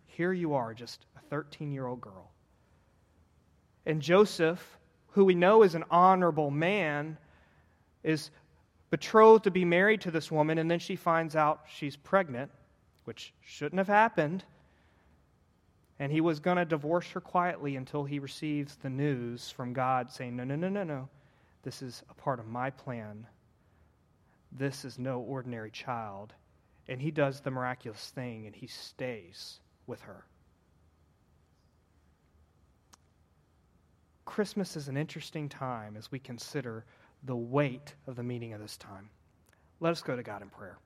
Here 0.06 0.34
you 0.34 0.53
are, 0.53 0.74
just 0.74 1.06
a 1.15 1.20
13 1.29 1.72
year 1.72 1.88
old 1.88 2.01
girl. 2.01 2.32
And 3.88 4.01
Joseph, 4.01 4.77
who 5.08 5.25
we 5.25 5.34
know 5.34 5.63
is 5.63 5.74
an 5.74 5.84
honorable 5.89 6.51
man, 6.51 7.17
is 8.03 8.29
betrothed 8.91 9.46
to 9.46 9.51
be 9.51 9.65
married 9.65 10.01
to 10.01 10.12
this 10.12 10.32
woman, 10.32 10.60
and 10.60 10.70
then 10.70 10.77
she 10.77 10.96
finds 10.96 11.36
out 11.36 11.62
she's 11.67 11.96
pregnant, 11.96 12.51
which 13.06 13.34
shouldn't 13.41 13.79
have 13.79 13.88
happened. 13.88 14.44
And 15.98 16.12
he 16.12 16.22
was 16.22 16.39
going 16.39 16.58
to 16.58 16.65
divorce 16.65 17.10
her 17.12 17.22
quietly 17.22 17.75
until 17.75 18.03
he 18.03 18.20
receives 18.20 18.75
the 18.75 18.89
news 18.91 19.50
from 19.50 19.74
God 19.74 20.12
saying, 20.12 20.36
No, 20.36 20.44
no, 20.44 20.56
no, 20.56 20.70
no, 20.70 20.84
no. 20.84 21.10
This 21.63 21.82
is 21.82 22.03
a 22.12 22.13
part 22.13 22.39
of 22.39 22.46
my 22.46 22.70
plan 22.70 23.25
this 24.51 24.86
is 24.86 24.98
no 24.98 25.20
ordinary 25.20 25.72
child. 25.72 26.34
And 26.88 27.01
he 27.01 27.12
does 27.12 27.41
the 27.41 27.51
miraculous 27.51 28.12
thing 28.12 28.46
and 28.46 28.56
he 28.56 28.67
stays 28.67 29.60
with 29.88 30.01
her. 30.01 30.25
Christmas 34.28 34.76
is 34.76 34.90
an 34.90 34.98
interesting 34.98 35.48
time 35.50 35.96
as 35.98 36.12
we 36.12 36.20
consider 36.20 36.86
the 37.24 37.36
weight 37.36 37.96
of 38.06 38.16
the 38.16 38.24
meaning 38.24 38.54
of 38.54 38.62
this 38.62 38.78
time. 38.78 39.10
Let 39.80 39.92
us 39.92 40.02
go 40.02 40.16
to 40.16 40.22
God 40.22 40.42
in 40.42 40.50
prayer. 40.50 40.78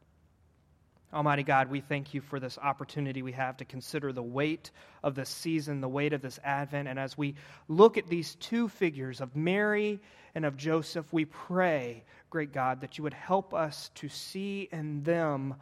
Almighty 1.11 1.43
God, 1.43 1.69
we 1.69 1.81
thank 1.81 2.13
you 2.13 2.21
for 2.21 2.39
this 2.39 2.57
opportunity 2.59 3.21
we 3.21 3.33
have 3.33 3.57
to 3.57 3.65
consider 3.65 4.13
the 4.13 4.23
weight 4.23 4.71
of 5.03 5.15
this 5.15 5.27
season, 5.27 5.81
the 5.81 5.89
weight 5.89 6.13
of 6.13 6.21
this 6.21 6.39
Advent. 6.43 6.87
And 6.87 6.99
as 6.99 7.17
we 7.17 7.35
look 7.67 7.97
at 7.97 8.07
these 8.07 8.35
two 8.35 8.69
figures 8.69 9.19
of 9.19 9.35
Mary 9.35 9.99
and 10.35 10.45
of 10.45 10.55
Joseph, 10.55 11.11
we 11.11 11.25
pray, 11.25 12.03
great 12.29 12.53
God, 12.53 12.79
that 12.81 12.97
you 12.97 13.03
would 13.03 13.13
help 13.13 13.53
us 13.53 13.89
to 13.95 14.07
see 14.07 14.69
in 14.71 15.03
them 15.03 15.55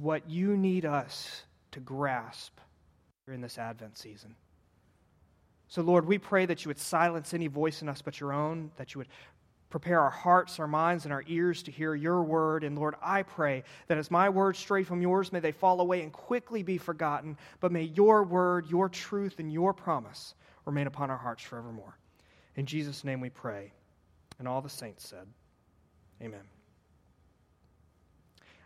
what 0.00 0.30
you 0.30 0.56
need 0.56 0.86
us 0.86 1.42
to 1.72 1.80
grasp 1.80 2.58
during 3.26 3.40
this 3.40 3.58
Advent 3.58 3.98
season. 3.98 4.34
So, 5.72 5.80
Lord, 5.80 6.04
we 6.04 6.18
pray 6.18 6.44
that 6.44 6.62
you 6.62 6.68
would 6.68 6.78
silence 6.78 7.32
any 7.32 7.46
voice 7.46 7.80
in 7.80 7.88
us 7.88 8.02
but 8.02 8.20
your 8.20 8.30
own, 8.30 8.70
that 8.76 8.92
you 8.92 8.98
would 8.98 9.08
prepare 9.70 10.00
our 10.00 10.10
hearts, 10.10 10.60
our 10.60 10.66
minds, 10.66 11.06
and 11.06 11.14
our 11.14 11.24
ears 11.26 11.62
to 11.62 11.70
hear 11.70 11.94
your 11.94 12.22
word. 12.22 12.62
And 12.62 12.76
Lord, 12.76 12.94
I 13.02 13.22
pray 13.22 13.64
that 13.86 13.96
as 13.96 14.10
my 14.10 14.28
words 14.28 14.58
stray 14.58 14.82
from 14.82 15.00
yours, 15.00 15.32
may 15.32 15.40
they 15.40 15.50
fall 15.50 15.80
away 15.80 16.02
and 16.02 16.12
quickly 16.12 16.62
be 16.62 16.76
forgotten, 16.76 17.38
but 17.60 17.72
may 17.72 17.84
your 17.84 18.22
word, 18.22 18.68
your 18.68 18.90
truth, 18.90 19.38
and 19.38 19.50
your 19.50 19.72
promise 19.72 20.34
remain 20.66 20.86
upon 20.86 21.08
our 21.08 21.16
hearts 21.16 21.42
forevermore. 21.42 21.96
In 22.54 22.66
Jesus' 22.66 23.02
name 23.02 23.22
we 23.22 23.30
pray. 23.30 23.72
And 24.38 24.46
all 24.46 24.60
the 24.60 24.68
saints 24.68 25.08
said, 25.08 25.26
Amen. 26.20 26.44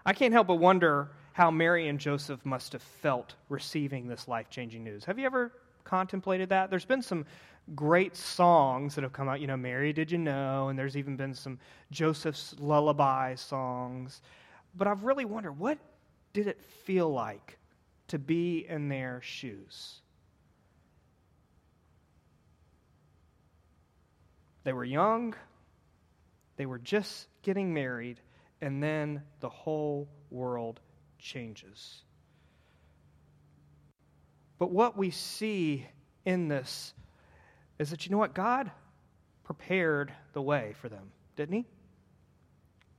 I 0.05 0.13
can't 0.13 0.33
help 0.33 0.49
but 0.49 0.57
wonder 0.57 1.13
how 1.35 1.53
Mary 1.53 1.87
and 1.87 2.01
Joseph 2.01 2.45
must 2.45 2.73
have 2.73 2.83
felt 2.83 3.37
receiving 3.49 4.09
this 4.09 4.27
life 4.27 4.51
changing 4.51 4.83
news. 4.83 5.05
Have 5.05 5.21
you 5.21 5.27
ever 5.27 5.53
contemplated 5.87 6.51
that? 6.51 6.69
There's 6.69 6.85
been 6.85 7.01
some 7.01 7.25
great 7.75 8.15
songs 8.15 8.95
that 8.95 9.03
have 9.03 9.13
come 9.13 9.29
out. 9.29 9.41
You 9.41 9.47
know, 9.47 9.57
Mary, 9.57 9.93
did 9.93 10.11
you 10.11 10.19
know? 10.19 10.69
And 10.69 10.79
there's 10.79 10.97
even 10.97 11.17
been 11.17 11.33
some 11.33 11.59
Joseph's 11.91 12.55
lullaby 12.59 13.35
songs. 13.37 14.21
But 14.75 14.89
I've 14.89 15.05
really 15.05 15.25
wondered 15.25 15.59
what 15.59 15.79
did 16.33 16.47
it 16.47 16.61
feel 16.85 17.11
like 17.11 17.59
to 18.09 18.19
be 18.19 18.67
in 18.69 18.89
their 18.89 19.21
shoes? 19.23 20.01
They 24.65 24.73
were 24.73 24.85
young, 24.85 25.35
they 26.57 26.67
were 26.67 26.79
just 26.81 27.29
getting 27.43 27.73
married, 27.73 28.21
and 28.61 28.83
then 28.83 29.23
the 29.39 29.49
whole 29.49 30.09
world 30.31 30.81
changes. 31.19 32.03
But 34.59 34.71
what 34.71 34.97
we 34.97 35.11
see 35.11 35.87
in 36.25 36.49
this 36.49 36.95
is 37.79 37.91
that 37.91 38.07
you 38.07 38.13
know 38.13 38.19
what? 38.19 38.35
God 38.35 38.71
prepared 39.45 40.13
the 40.33 40.43
way 40.43 40.75
for 40.81 40.89
them, 40.89 41.11
didn't 41.37 41.55
He? 41.55 41.65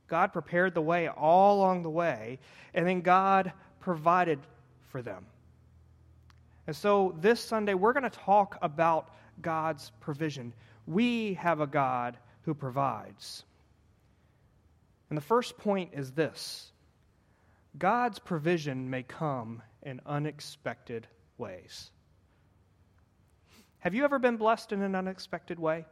God 0.06 0.32
prepared 0.32 0.74
the 0.74 0.82
way 0.82 1.08
all 1.08 1.58
along 1.58 1.82
the 1.82 1.90
way, 1.90 2.38
and 2.74 2.86
then 2.86 3.02
God 3.02 3.52
provided 3.80 4.38
for 4.90 5.02
them. 5.02 5.26
And 6.66 6.74
so 6.74 7.14
this 7.20 7.40
Sunday, 7.40 7.74
we're 7.74 7.92
going 7.92 8.08
to 8.08 8.10
talk 8.10 8.58
about 8.62 9.10
God's 9.42 9.92
provision. 10.00 10.52
We 10.86 11.34
have 11.34 11.60
a 11.60 11.66
God 11.66 12.16
who 12.42 12.54
provides. 12.54 13.44
And 15.10 15.16
the 15.16 15.22
first 15.22 15.58
point 15.58 15.90
is 15.92 16.12
this 16.12 16.72
God's 17.78 18.18
provision 18.18 18.88
may 18.88 19.02
come 19.02 19.62
in 19.82 20.00
unexpected 20.06 21.06
ways. 21.38 21.90
Have 23.80 23.94
you 23.94 24.04
ever 24.04 24.18
been 24.18 24.36
blessed 24.36 24.72
in 24.72 24.82
an 24.82 24.94
unexpected 24.94 25.58
way? 25.58 25.84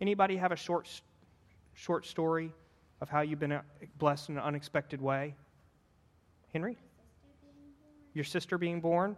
Anybody 0.00 0.36
have 0.36 0.52
a 0.52 0.56
short, 0.56 0.88
short 1.74 2.06
story 2.06 2.52
of 3.00 3.08
how 3.08 3.22
you've 3.22 3.40
been 3.40 3.52
uh, 3.52 3.62
blessed 3.98 4.28
in 4.28 4.36
an 4.36 4.42
unexpected 4.42 5.00
way? 5.00 5.34
Henry? 6.52 6.76
Your 8.12 8.24
sister 8.24 8.58
being 8.58 8.80
born? 8.80 9.16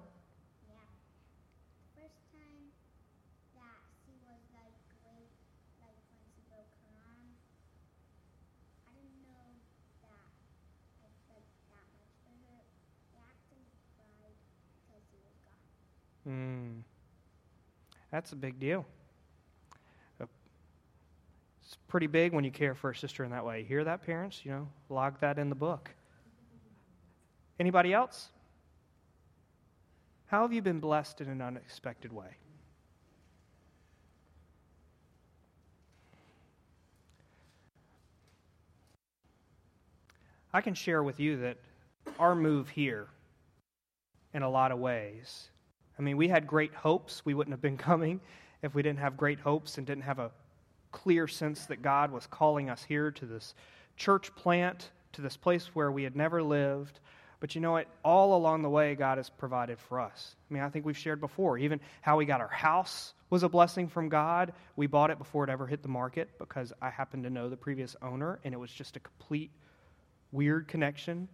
That's 18.11 18.33
a 18.33 18.37
big 18.37 18.59
deal. 18.59 18.87
Uh, 20.21 20.27
it's 21.63 21.77
pretty 21.89 22.07
big 22.07 22.33
when 22.33 22.45
you 22.45 22.51
care 22.51 22.75
for 22.75 22.91
a 22.91 22.97
sister 22.97 23.25
in 23.25 23.31
that 23.33 23.45
way. 23.45 23.65
Hear 23.65 23.85
that, 23.85 24.05
parents? 24.05 24.41
You 24.45 24.53
know, 24.53 24.69
log 24.89 25.21
that 25.21 25.39
in 25.39 25.49
the 25.49 25.55
book. 25.55 25.91
Anybody 27.61 27.93
else? 27.93 28.29
How 30.27 30.43
have 30.43 30.53
you 30.53 30.63
been 30.63 30.81
blessed 30.81 31.21
in 31.21 31.29
an 31.29 31.41
unexpected 31.41 32.13
way? 32.13 32.37
I 40.53 40.61
can 40.61 40.75
share 40.75 41.03
with 41.03 41.21
you 41.21 41.39
that 41.39 41.59
our 42.19 42.35
move 42.35 42.69
here, 42.69 43.07
in 44.33 44.43
a 44.43 44.49
lot 44.49 44.73
of 44.73 44.79
ways, 44.79 45.49
I 45.99 46.03
mean, 46.03 46.17
we 46.17 46.29
had 46.29 46.47
great 46.47 46.75
hopes. 46.75 47.25
We 47.25 47.35
wouldn't 47.35 47.53
have 47.53 47.63
been 47.63 47.77
coming 47.79 48.21
if 48.63 48.75
we 48.75 48.83
didn't 48.83 49.01
have 49.01 49.17
great 49.17 49.41
hopes 49.41 49.79
and 49.79 49.87
didn't 49.87 50.05
have 50.05 50.19
a 50.19 50.31
clear 50.93 51.29
sense 51.29 51.67
that 51.67 51.83
God 51.83 52.11
was 52.11 52.27
calling 52.27 52.71
us 52.71 52.83
here 52.83 53.11
to 53.11 53.27
this 53.27 53.55
church 53.97 54.35
plant, 54.35 54.91
to 55.13 55.23
this 55.23 55.37
place 55.37 55.75
where 55.75 55.93
we 55.93 56.03
had 56.03 56.17
never 56.17 56.43
lived. 56.43 57.01
But 57.41 57.55
you 57.55 57.61
know 57.61 57.73
what? 57.73 57.87
All 58.05 58.37
along 58.37 58.63
the 58.63 58.71
way, 58.71 58.95
God 58.95 59.19
has 59.19 59.31
provided 59.31 59.79
for 59.79 60.01
us. 60.01 60.35
I 60.51 60.55
mean, 60.55 60.63
I 60.63 60.69
think 60.69 60.85
we've 60.85 60.99
shared 60.99 61.21
before, 61.21 61.59
even 61.59 61.81
how 62.01 62.17
we 62.17 62.25
got 62.25 62.41
our 62.41 62.49
house 62.49 63.15
was 63.31 63.43
a 63.43 63.49
blessing 63.49 63.89
from 63.89 64.09
God. 64.09 64.53
We 64.77 64.87
bought 64.87 65.11
it 65.11 65.19
before 65.19 65.45
it 65.45 65.51
ever 65.51 65.67
hit 65.67 65.83
the 65.83 65.89
market 65.89 66.31
because 66.39 66.73
I 66.81 66.91
happened 66.91 67.25
to 67.25 67.31
know 67.31 67.49
the 67.49 67.57
previous 67.57 67.95
owner, 68.03 68.41
and 68.45 68.55
it 68.55 68.57
was 68.57 68.73
just 68.73 68.97
a 68.97 69.01
complete 69.01 69.51
weird 70.33 70.67
connection. 70.67 71.29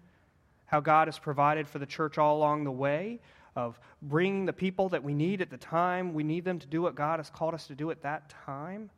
How 0.66 0.80
God 0.80 1.08
has 1.08 1.18
provided 1.18 1.68
for 1.68 1.78
the 1.78 1.86
church 1.86 2.18
all 2.18 2.36
along 2.36 2.64
the 2.64 2.72
way 2.72 3.20
of 3.56 3.78
bringing 4.02 4.46
the 4.46 4.52
people 4.52 4.88
that 4.88 5.02
we 5.02 5.14
need 5.14 5.40
at 5.40 5.50
the 5.50 5.56
time 5.56 6.12
we 6.12 6.24
need 6.24 6.44
them 6.44 6.58
to 6.58 6.66
do 6.66 6.82
what 6.82 6.94
God 6.94 7.18
has 7.18 7.30
called 7.30 7.54
us 7.54 7.66
to 7.68 7.74
do 7.74 7.90
at 7.90 8.02
that 8.02 8.28
time. 8.46 8.90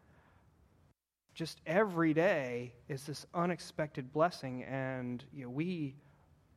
Just 1.34 1.60
every 1.66 2.14
day 2.14 2.72
is 2.88 3.04
this 3.04 3.26
unexpected 3.34 4.10
blessing, 4.12 4.64
and 4.64 5.22
you 5.34 5.44
know, 5.44 5.50
we 5.50 5.94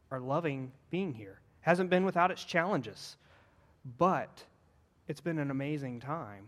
are 0.10 0.22
loving 0.22 0.72
being 0.90 1.14
here. 1.14 1.42
Hasn't 1.62 1.90
been 1.90 2.06
without 2.06 2.32
its 2.32 2.46
challenges, 2.46 3.18
but 3.98 4.44
it's 5.10 5.20
been 5.20 5.38
an 5.38 5.52
amazing 5.52 6.00
time. 6.00 6.48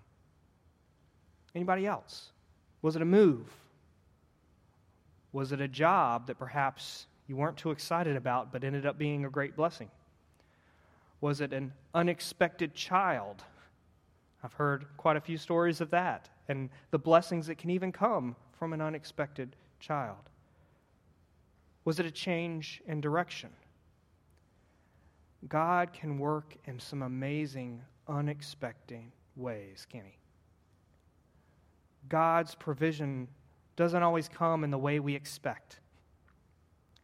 Anybody 1.54 1.86
else? 1.86 2.32
Was 2.82 2.96
it 2.96 3.02
a 3.02 3.06
move? 3.06 3.48
Was 5.34 5.52
it 5.52 5.60
a 5.60 5.68
job 5.68 6.28
that 6.28 6.40
perhaps 6.40 7.08
you 7.28 7.36
weren't 7.36 7.58
too 7.58 7.72
excited 7.72 8.16
about 8.16 8.52
but 8.54 8.64
ended 8.64 8.86
up 8.86 8.98
being 8.98 9.26
a 9.26 9.30
great 9.30 9.58
blessing? 9.58 9.90
Was 11.22 11.40
it 11.40 11.54
an 11.54 11.72
unexpected 11.94 12.74
child? 12.74 13.44
I've 14.44 14.54
heard 14.54 14.86
quite 14.98 15.18
a 15.18 15.22
few 15.22 15.38
stories 15.38 15.80
of 15.80 15.92
that 15.92 16.30
and 16.48 16.70
the 16.90 17.00
blessings 17.00 17.48
that 17.48 17.58
can 17.58 17.70
even 17.70 17.92
come 17.92 18.36
from 18.52 18.74
an 18.74 18.82
unexpected 18.82 19.56
child. 19.80 20.18
Was 21.86 22.00
it 22.00 22.06
a 22.06 22.12
change 22.12 22.82
in 22.88 23.02
direction? 23.02 23.50
God 25.48 25.94
can 25.94 26.20
work 26.20 26.56
in 26.66 26.80
some 26.80 27.02
amazing, 27.02 27.82
unexpected 28.08 29.02
ways, 29.36 29.88
can 29.90 30.02
He? 30.06 30.18
God's 32.10 32.56
provision 32.56 33.28
doesn't 33.76 34.04
always 34.04 34.28
come 34.28 34.64
in 34.64 34.72
the 34.72 34.78
way 34.78 35.00
we 35.00 35.16
expect. 35.16 35.80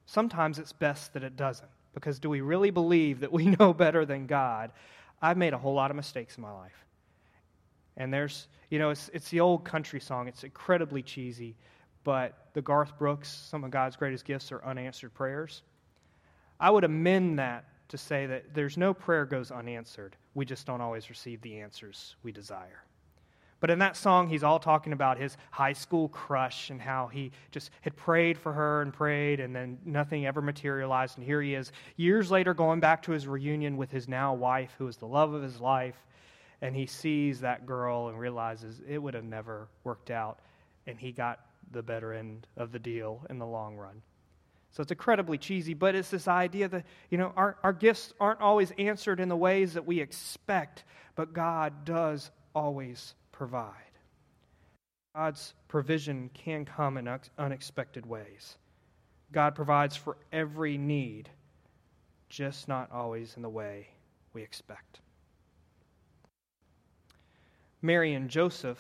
Sometimes 0.06 0.60
it's 0.60 0.74
best 0.74 1.14
that 1.14 1.24
it 1.24 1.36
doesn't. 1.36 1.70
Because 2.00 2.20
do 2.20 2.30
we 2.30 2.42
really 2.42 2.70
believe 2.70 3.22
that 3.22 3.32
we 3.32 3.46
know 3.60 3.74
better 3.74 4.06
than 4.06 4.28
God? 4.28 4.72
I've 5.20 5.38
made 5.38 5.54
a 5.54 5.58
whole 5.58 5.74
lot 5.74 5.90
of 5.90 5.98
mistakes 5.98 6.38
in 6.38 6.44
my 6.44 6.52
life. 6.52 6.86
And 7.98 8.14
there's, 8.14 8.48
you 8.70 8.78
know, 8.78 8.92
it's, 8.92 9.10
it's 9.14 9.30
the 9.30 9.40
old 9.40 9.66
country 9.66 10.00
song. 10.00 10.28
It's 10.28 10.44
incredibly 10.44 11.02
cheesy, 11.02 11.56
but 12.04 12.50
the 12.54 12.62
Garth 12.62 12.98
Brooks, 13.00 13.30
some 13.30 13.64
of 13.64 13.72
God's 13.72 13.96
greatest 13.96 14.26
gifts 14.26 14.52
are 14.52 14.64
unanswered 14.64 15.14
prayers. 15.16 15.64
I 16.60 16.70
would 16.70 16.84
amend 16.84 17.40
that 17.40 17.66
to 17.90 17.98
say 17.98 18.28
that 18.28 18.54
there's 18.54 18.78
no 18.78 18.94
prayer 18.94 19.26
goes 19.26 19.50
unanswered. 19.50 20.16
We 20.36 20.46
just 20.46 20.68
don't 20.68 20.82
always 20.82 21.10
receive 21.10 21.42
the 21.42 21.60
answers 21.60 22.16
we 22.22 22.32
desire. 22.32 22.84
But 23.60 23.72
in 23.72 23.80
that 23.80 23.98
song, 23.98 24.28
he's 24.28 24.44
all 24.44 24.60
talking 24.60 24.94
about 24.94 25.18
his 25.18 25.36
high 25.50 25.74
school 25.74 26.10
crush 26.10 26.70
and 26.70 26.80
how 26.80 27.08
he 27.08 27.32
just 27.52 27.72
had 27.82 27.96
prayed 27.96 28.38
for 28.38 28.54
her 28.54 28.84
and 28.84 28.94
prayed, 28.94 29.40
and 29.40 29.56
then 29.56 29.80
nothing 29.84 30.28
ever 30.28 30.42
materialized. 30.42 31.18
And 31.18 31.26
here 31.26 31.42
he 31.42 31.56
is, 31.56 31.72
years 31.96 32.30
later, 32.30 32.54
going 32.54 32.80
back 32.80 33.02
to 33.04 33.12
his 33.12 33.28
reunion 33.28 33.76
with 33.76 33.90
his 33.90 34.08
now 34.08 34.34
wife, 34.36 34.76
who 34.78 34.88
is 34.88 34.98
the 34.98 35.08
love 35.08 35.34
of 35.34 35.42
his 35.42 35.60
life. 35.60 35.96
And 36.62 36.76
he 36.76 36.86
sees 36.86 37.40
that 37.42 37.66
girl 37.66 38.10
and 38.10 38.20
realizes 38.20 38.82
it 38.88 38.98
would 38.98 39.14
have 39.14 39.24
never 39.24 39.68
worked 39.84 40.12
out. 40.12 40.40
And 40.86 41.00
he 41.00 41.12
got 41.12 41.40
the 41.72 41.84
better 41.84 42.14
end 42.14 42.48
of 42.58 42.72
the 42.72 42.80
deal 42.80 43.26
in 43.30 43.40
the 43.40 43.46
long 43.46 43.76
run. 43.76 44.02
So 44.72 44.82
it's 44.82 44.92
incredibly 44.92 45.38
cheesy, 45.40 45.74
but 45.74 45.96
it's 45.96 46.10
this 46.10 46.28
idea 46.28 46.68
that, 46.68 46.86
you 47.10 47.18
know, 47.18 47.34
our, 47.36 47.58
our 47.64 47.74
gifts 47.74 48.14
aren't 48.20 48.42
always 48.42 48.72
answered 48.78 49.20
in 49.20 49.30
the 49.30 49.36
ways 49.36 49.74
that 49.74 49.86
we 49.86 50.00
expect, 50.00 50.84
but 51.16 51.34
God 51.34 51.86
does 51.86 52.30
always 52.54 53.16
provide. 53.38 53.74
God's 55.16 55.54
provision 55.68 56.30
can 56.34 56.66
come 56.66 56.98
in 56.98 57.08
unexpected 57.38 58.06
ways. 58.06 58.58
God 59.32 59.54
provides 59.54 59.96
for 59.96 60.18
every 60.32 60.78
need, 60.78 61.30
just 62.30 62.68
not 62.68 62.92
always 62.92 63.36
in 63.36 63.44
the 63.44 63.50
way 63.50 63.90
we 64.34 64.42
expect. 64.42 65.02
Mary 67.82 68.16
and 68.16 68.28
Joseph, 68.28 68.80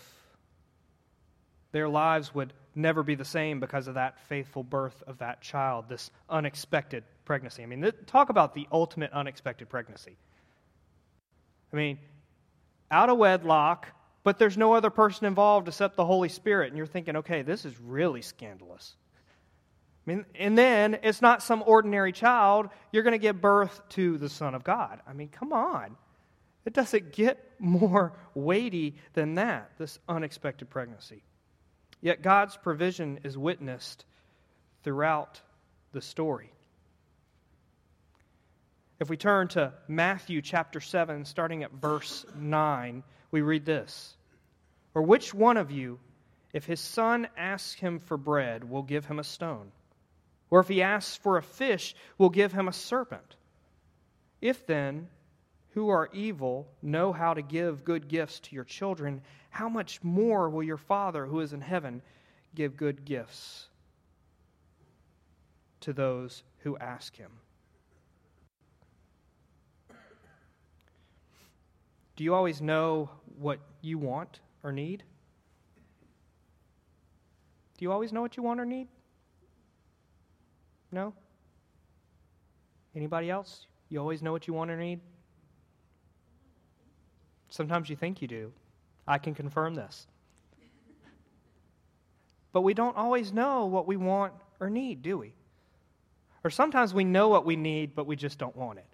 their 1.71 1.87
lives 1.87 2.33
would 2.33 2.53
never 2.73 3.03
be 3.03 3.13
the 3.13 3.25
same 3.25 3.59
because 3.59 3.87
of 3.87 3.93
that 3.93 4.19
faithful 4.27 4.63
birth 4.63 5.03
of 5.05 5.19
that 5.19 5.41
child, 5.41 5.85
this 5.87 6.09
unexpected 6.29 7.03
pregnancy. 7.25 7.61
I 7.61 7.67
mean, 7.67 7.91
talk 8.07 8.29
about 8.29 8.55
the 8.55 8.67
ultimate 8.71 9.11
unexpected 9.11 9.69
pregnancy. 9.69 10.17
I 11.71 11.75
mean, 11.75 11.99
out 12.89 13.09
of 13.09 13.17
wedlock, 13.17 13.87
but 14.27 14.39
there's 14.39 14.57
no 14.57 14.73
other 14.73 14.89
person 14.89 15.25
involved 15.25 15.69
except 15.69 15.95
the 15.95 16.03
Holy 16.03 16.27
Spirit. 16.27 16.67
And 16.67 16.75
you're 16.77 16.85
thinking, 16.85 17.15
okay, 17.15 17.43
this 17.43 17.63
is 17.63 17.79
really 17.79 18.21
scandalous. 18.21 18.93
I 20.05 20.11
mean, 20.11 20.25
and 20.35 20.57
then 20.57 20.99
it's 21.01 21.21
not 21.21 21.41
some 21.41 21.63
ordinary 21.65 22.11
child. 22.11 22.67
You're 22.91 23.03
going 23.03 23.13
to 23.13 23.19
give 23.19 23.39
birth 23.39 23.79
to 23.91 24.17
the 24.17 24.27
Son 24.27 24.53
of 24.53 24.65
God. 24.65 24.99
I 25.07 25.13
mean, 25.13 25.29
come 25.29 25.53
on. 25.53 25.95
It 26.65 26.73
doesn't 26.73 27.13
get 27.13 27.41
more 27.57 28.11
weighty 28.33 28.97
than 29.13 29.35
that, 29.35 29.71
this 29.77 29.97
unexpected 30.09 30.69
pregnancy. 30.69 31.23
Yet 32.01 32.21
God's 32.21 32.57
provision 32.57 33.21
is 33.23 33.37
witnessed 33.37 34.03
throughout 34.83 35.39
the 35.93 36.01
story. 36.01 36.51
If 38.99 39.09
we 39.09 39.15
turn 39.15 39.47
to 39.49 39.71
Matthew 39.87 40.41
chapter 40.41 40.81
7, 40.81 41.23
starting 41.23 41.63
at 41.63 41.71
verse 41.71 42.25
9, 42.35 43.03
we 43.31 43.39
read 43.39 43.63
this 43.65 44.16
or 44.97 45.03
which 45.03 45.31
one 45.31 45.57
of 45.57 45.69
you, 45.69 45.99
if 46.53 46.65
his 46.65 46.79
son 46.79 47.27
asks 47.37 47.79
him 47.79 47.99
for 47.99 48.17
bread, 48.17 48.67
will 48.67 48.81
give 48.81 49.05
him 49.05 49.19
a 49.19 49.23
stone? 49.23 49.71
Or 50.49 50.59
if 50.59 50.67
he 50.67 50.81
asks 50.81 51.15
for 51.15 51.37
a 51.37 51.43
fish, 51.43 51.95
will 52.17 52.31
give 52.31 52.51
him 52.51 52.67
a 52.67 52.73
serpent? 52.73 53.35
If 54.41 54.65
then, 54.65 55.07
who 55.75 55.89
are 55.89 56.09
evil, 56.13 56.67
know 56.81 57.13
how 57.13 57.35
to 57.35 57.43
give 57.43 57.85
good 57.85 58.07
gifts 58.07 58.39
to 58.39 58.55
your 58.55 58.63
children, 58.63 59.21
how 59.51 59.69
much 59.69 60.03
more 60.03 60.49
will 60.49 60.63
your 60.63 60.77
Father 60.77 61.27
who 61.27 61.41
is 61.41 61.53
in 61.53 61.61
heaven 61.61 62.01
give 62.55 62.75
good 62.75 63.05
gifts 63.05 63.67
to 65.81 65.93
those 65.93 66.41
who 66.61 66.75
ask 66.79 67.15
him? 67.15 67.29
Do 72.15 72.23
you 72.23 72.33
always 72.33 72.63
know 72.63 73.11
what 73.37 73.59
you 73.83 73.99
want? 73.99 74.39
Or 74.63 74.71
need? 74.71 75.03
Do 77.77 77.85
you 77.85 77.91
always 77.91 78.11
know 78.11 78.21
what 78.21 78.35
you 78.37 78.43
want 78.43 78.59
or 78.59 78.65
need? 78.65 78.87
No? 80.91 81.13
Anybody 82.95 83.29
else? 83.29 83.67
You 83.89 83.99
always 83.99 84.21
know 84.21 84.31
what 84.31 84.47
you 84.47 84.53
want 84.53 84.71
or 84.71 84.77
need? 84.77 84.99
Sometimes 87.49 87.89
you 87.89 87.95
think 87.95 88.21
you 88.21 88.27
do. 88.27 88.51
I 89.07 89.17
can 89.17 89.33
confirm 89.33 89.75
this. 89.75 90.07
But 92.51 92.61
we 92.61 92.73
don't 92.73 92.97
always 92.97 93.31
know 93.31 93.65
what 93.67 93.85
we 93.87 93.97
want 93.97 94.33
or 94.59 94.69
need, 94.69 95.03
do 95.03 95.17
we? 95.17 95.33
Or 96.43 96.49
sometimes 96.49 96.93
we 96.93 97.03
know 97.03 97.27
what 97.27 97.45
we 97.45 97.55
need, 97.55 97.93
but 97.93 98.07
we 98.07 98.15
just 98.15 98.39
don't 98.39 98.55
want 98.55 98.79
it. 98.79 98.85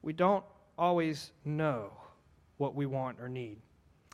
We 0.00 0.12
don't 0.12 0.44
always 0.78 1.32
know 1.44 1.92
what 2.58 2.74
we 2.74 2.86
want 2.86 3.18
or 3.20 3.28
need. 3.28 3.58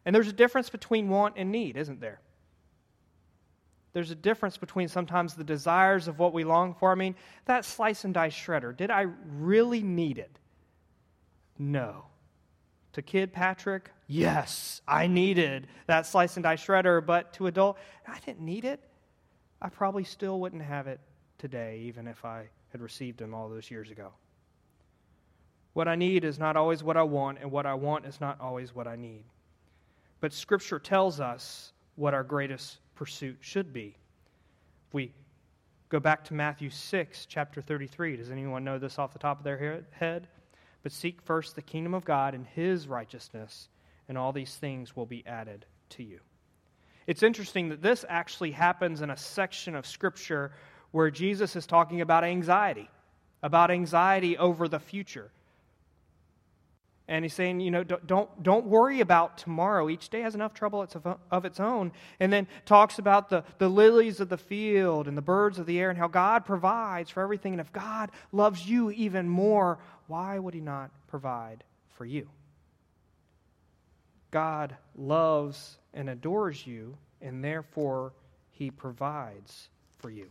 And 0.07 0.15
there's 0.15 0.29
a 0.29 0.33
difference 0.33 0.71
between 0.71 1.09
want 1.09 1.35
and 1.37 1.51
need, 1.51 1.77
isn't 1.77 2.01
there? 2.01 2.21
There's 3.95 4.11
a 4.11 4.17
difference 4.17 4.57
between 4.57 4.89
sometimes 4.89 5.35
the 5.35 5.45
desires 5.45 6.09
of 6.09 6.19
what 6.19 6.33
we 6.33 6.45
long 6.45 6.75
for. 6.75 6.91
I 6.91 6.95
mean, 6.95 7.15
that 7.47 7.65
slice 7.65 8.05
and 8.05 8.13
dice 8.13 8.35
shredder, 8.35 8.77
did 8.77 8.91
I 8.91 9.07
really 9.37 9.83
need 9.83 10.19
it? 10.19 10.39
No. 11.59 12.07
To 12.95 13.03
kid 13.03 13.33
Patrick, 13.33 13.91
yes, 14.07 14.81
I 14.87 15.07
needed 15.07 15.69
that 15.87 16.07
slice 16.07 16.37
and 16.37 16.43
dice 16.43 16.65
shredder, 16.65 17.05
but 17.05 17.33
to 17.35 17.47
adult, 17.47 17.79
I 18.07 18.19
didn't 18.21 18.45
need 18.45 18.65
it. 18.65 18.81
I 19.63 19.69
probably 19.69 20.05
still 20.05 20.41
wouldn't 20.41 20.63
have 20.63 20.87
it 20.87 21.01
today, 21.39 21.81
even 21.87 22.07
if 22.07 22.25
I 22.25 22.49
had 22.71 22.81
received 22.81 23.19
them 23.19 23.33
all 23.33 23.49
those 23.49 23.71
years 23.71 23.91
ago. 23.91 24.13
What 25.75 25.89
I 25.89 25.97
need 25.97 26.25
is 26.25 26.39
not 26.39 26.57
always 26.57 26.83
what 26.83 26.97
I 26.97 27.03
want, 27.03 27.39
and 27.41 27.51
what 27.51 27.67
I 27.67 27.75
want 27.75 28.07
is 28.07 28.21
not 28.21 28.41
always 28.41 28.75
what 28.75 28.87
I 28.87 28.97
need. 28.97 29.25
But 30.21 30.33
Scripture 30.33 30.79
tells 30.79 31.21
us 31.21 31.73
what 31.97 32.15
our 32.15 32.23
greatest 32.23 32.79
pursuit 32.95 33.37
should 33.41 33.73
be. 33.73 33.97
If 34.89 34.95
we 34.95 35.13
go 35.89 36.01
back 36.01 36.25
to 36.25 36.35
Matthew 36.35 36.71
6, 36.71 37.27
chapter 37.27 37.61
33, 37.61 38.17
does 38.17 38.31
anyone 38.31 38.65
know 38.65 38.79
this 38.79 38.99
off 38.99 39.13
the 39.13 39.19
top 39.19 39.39
of 39.39 39.45
their 39.45 39.85
head? 39.91 40.29
But 40.83 40.93
seek 40.93 41.21
first 41.23 41.57
the 41.57 41.63
kingdom 41.63 41.93
of 41.93 42.05
God 42.05 42.35
and 42.35 42.47
his 42.47 42.87
righteousness, 42.87 43.69
and 44.09 44.17
all 44.17 44.33
these 44.33 44.55
things 44.55 44.95
will 44.95 45.07
be 45.07 45.27
added 45.27 45.67
to 45.91 46.05
you. 46.05 46.21
It's 47.07 47.23
interesting 47.23 47.69
that 47.71 47.83
this 47.83 48.05
actually 48.09 48.53
happens 48.53 49.03
in 49.03 49.11
a 49.11 49.17
section 49.17 49.75
of 49.75 49.87
Scripture 49.87 50.53
where 50.93 51.11
Jesus 51.11 51.57
is 51.57 51.67
talking 51.67 52.01
about 52.01 52.23
anxiety, 52.23 52.89
about 53.43 53.71
anxiety 53.71 54.39
over 54.39 54.69
the 54.69 54.79
future. 54.79 55.31
And 57.07 57.25
he's 57.25 57.35
saying, 57.35 57.61
you 57.61 57.71
know, 57.71 57.85
don't, 57.85 58.43
don't 58.43 58.65
worry 58.65 59.01
about 59.01 59.37
tomorrow. 59.37 59.91
Each 59.91 60.09
day 60.09 60.23
has 60.23 60.35
enough 60.35 60.55
trouble 60.55 60.87
of 61.31 61.45
its 61.45 61.61
own. 61.61 61.93
And 62.19 62.33
then 62.33 62.47
talks 62.65 62.99
about 62.99 63.29
the, 63.29 63.45
the 63.59 63.69
lilies 63.69 64.21
of 64.21 64.31
the 64.31 64.39
field 64.39 65.07
and 65.07 65.17
the 65.17 65.23
birds 65.23 65.59
of 65.59 65.67
the 65.67 65.79
air 65.79 65.91
and 65.91 65.99
how 65.99 66.09
God 66.09 66.47
provides 66.47 67.11
for 67.11 67.23
everything. 67.23 67.53
And 67.53 67.61
if 67.61 67.73
God 67.75 68.11
loves 68.33 68.67
you 68.67 68.91
even 68.91 69.29
more, 69.29 69.79
why 70.07 70.39
would 70.39 70.55
he 70.55 70.61
not 70.61 70.91
provide 71.09 71.63
for 71.91 72.07
you? 72.07 72.27
God 74.31 74.75
loves 74.97 75.77
and 75.93 76.09
adores 76.09 76.67
you, 76.67 76.97
and 77.21 77.45
therefore 77.45 78.15
he 78.51 78.71
provides 78.71 79.69
for 79.99 80.11
you. 80.11 80.27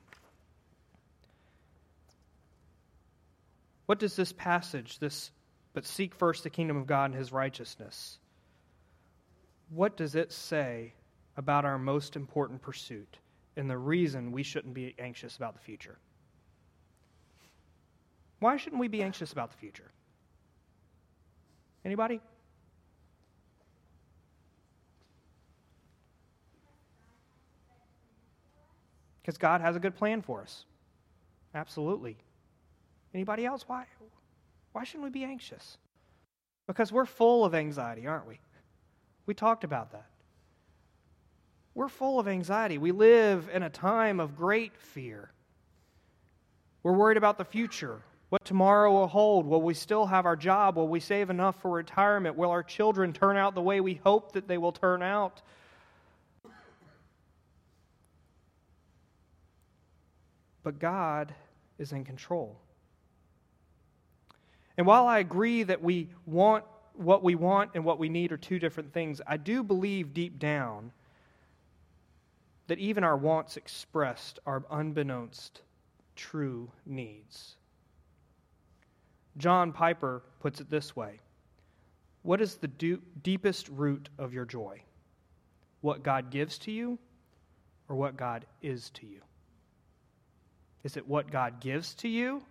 What 3.86 4.00
does 4.00 4.16
this 4.16 4.34
passage, 4.34 5.00
this 5.00 5.32
but 5.74 5.86
seek 5.86 6.14
first 6.14 6.44
the 6.44 6.50
kingdom 6.50 6.78
of 6.78 6.88
God 6.88 7.06
and 7.06 7.16
his 7.16 7.32
righteousness. 7.32 8.20
What 9.70 9.98
does 9.98 10.16
it 10.16 10.32
say 10.32 10.94
about 11.36 11.66
our 11.66 11.80
most 11.80 12.16
important 12.16 12.62
pursuit 12.62 13.18
and 13.58 13.70
the 13.70 13.78
reason 13.78 14.32
we 14.32 14.44
shouldn't 14.44 14.74
be 14.74 14.96
anxious 15.00 15.36
about 15.36 15.54
the 15.54 15.60
future? 15.60 15.98
Why 18.40 18.58
shouldn't 18.58 18.80
we 18.80 18.88
be 18.88 19.02
anxious 19.02 19.32
about 19.32 19.52
the 19.52 19.58
future? 19.58 19.90
Anybody? 21.86 22.20
Because 29.22 29.38
God 29.38 29.62
has 29.62 29.76
a 29.76 29.80
good 29.80 29.96
plan 29.96 30.22
for 30.22 30.42
us. 30.42 30.66
Absolutely. 31.56 32.18
Anybody 33.14 33.46
else? 33.46 33.64
Why? 33.66 33.86
Why 34.74 34.84
shouldn't 34.84 35.06
we 35.06 35.10
be 35.10 35.24
anxious? 35.24 35.78
Because 36.68 36.92
we're 36.92 37.06
full 37.06 37.46
of 37.46 37.56
anxiety, 37.56 38.08
aren't 38.08 38.28
we? 38.28 38.40
We 39.26 39.34
talked 39.34 39.64
about 39.64 39.92
that. 39.92 40.08
We're 41.76 41.88
full 41.88 42.20
of 42.20 42.28
anxiety. 42.28 42.78
We 42.78 42.92
live 42.92 43.50
in 43.52 43.64
a 43.64 43.70
time 43.70 44.20
of 44.20 44.36
great 44.36 44.76
fear. 44.78 45.32
We're 46.84 46.94
worried 46.94 47.18
about 47.18 47.38
the 47.38 47.46
future, 47.46 48.02
what 48.30 48.44
tomorrow 48.46 48.92
will 48.92 49.08
hold. 49.08 49.46
Will 49.46 49.62
we 49.62 49.74
still 49.74 50.06
have 50.08 50.26
our 50.26 50.36
job? 50.36 50.76
Will 50.76 50.88
we 50.88 51.00
save 51.00 51.30
enough 51.30 51.62
for 51.62 51.72
retirement? 51.72 52.36
Will 52.36 52.50
our 52.50 52.64
children 52.64 53.14
turn 53.14 53.38
out 53.38 53.56
the 53.56 53.62
way 53.62 53.80
we 53.80 53.96
hope 54.04 54.34
that 54.34 54.48
they 54.48 54.58
will 54.58 54.72
turn 54.72 55.02
out? 55.02 55.42
But 60.64 60.80
God 60.80 61.34
is 61.78 61.92
in 61.92 62.06
control. 62.06 62.58
And 64.78 64.88
while 64.88 65.08
I 65.08 65.20
agree 65.20 65.64
that 65.64 65.82
we 65.82 66.10
want 66.26 66.66
what 66.96 67.24
we 67.24 67.36
want 67.36 67.72
and 67.74 67.84
what 67.84 68.00
we 68.00 68.10
need 68.10 68.32
are 68.32 68.38
two 68.38 68.60
different 68.60 68.94
things, 68.94 69.22
I 69.26 69.38
do 69.38 69.64
believe 69.64 70.14
deep 70.14 70.40
down 70.40 70.92
that 72.68 72.80
even 72.80 73.04
our 73.04 73.18
wants 73.18 73.58
expressed 73.58 74.40
are 74.46 74.64
unbeknownst 74.72 75.62
true 76.16 76.72
needs. 76.86 77.56
John 79.38 79.72
Piper 79.72 80.24
puts 80.40 80.62
it 80.62 80.70
this 80.70 80.96
way 80.96 81.20
What 82.22 82.42
is 82.42 82.56
the 82.56 82.68
deepest 82.68 83.70
root 83.70 84.10
of 84.18 84.34
your 84.34 84.46
joy? 84.46 84.84
What 85.82 86.04
God 86.04 86.30
gives 86.30 86.58
to 86.60 86.72
you 86.72 86.98
or 87.90 87.96
what 87.96 88.16
God 88.16 88.46
is 88.62 88.90
to 88.92 89.06
you? 89.06 89.22
Is 90.84 90.96
it 90.98 91.08
what 91.08 91.32
God 91.32 91.60
gives 91.60 91.94
to 91.96 92.08
you 92.08 92.44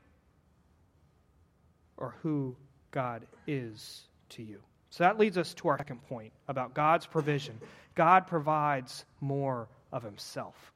or 2.02 2.14
who 2.20 2.54
God 2.90 3.26
is 3.46 4.02
to 4.30 4.42
you. 4.42 4.60
So 4.90 5.04
that 5.04 5.18
leads 5.18 5.38
us 5.38 5.54
to 5.54 5.68
our 5.68 5.78
second 5.78 6.02
point 6.06 6.32
about 6.48 6.74
God's 6.74 7.06
provision. 7.06 7.58
God 7.94 8.26
provides 8.26 9.06
more 9.20 9.68
of 9.90 10.02
himself. 10.02 10.72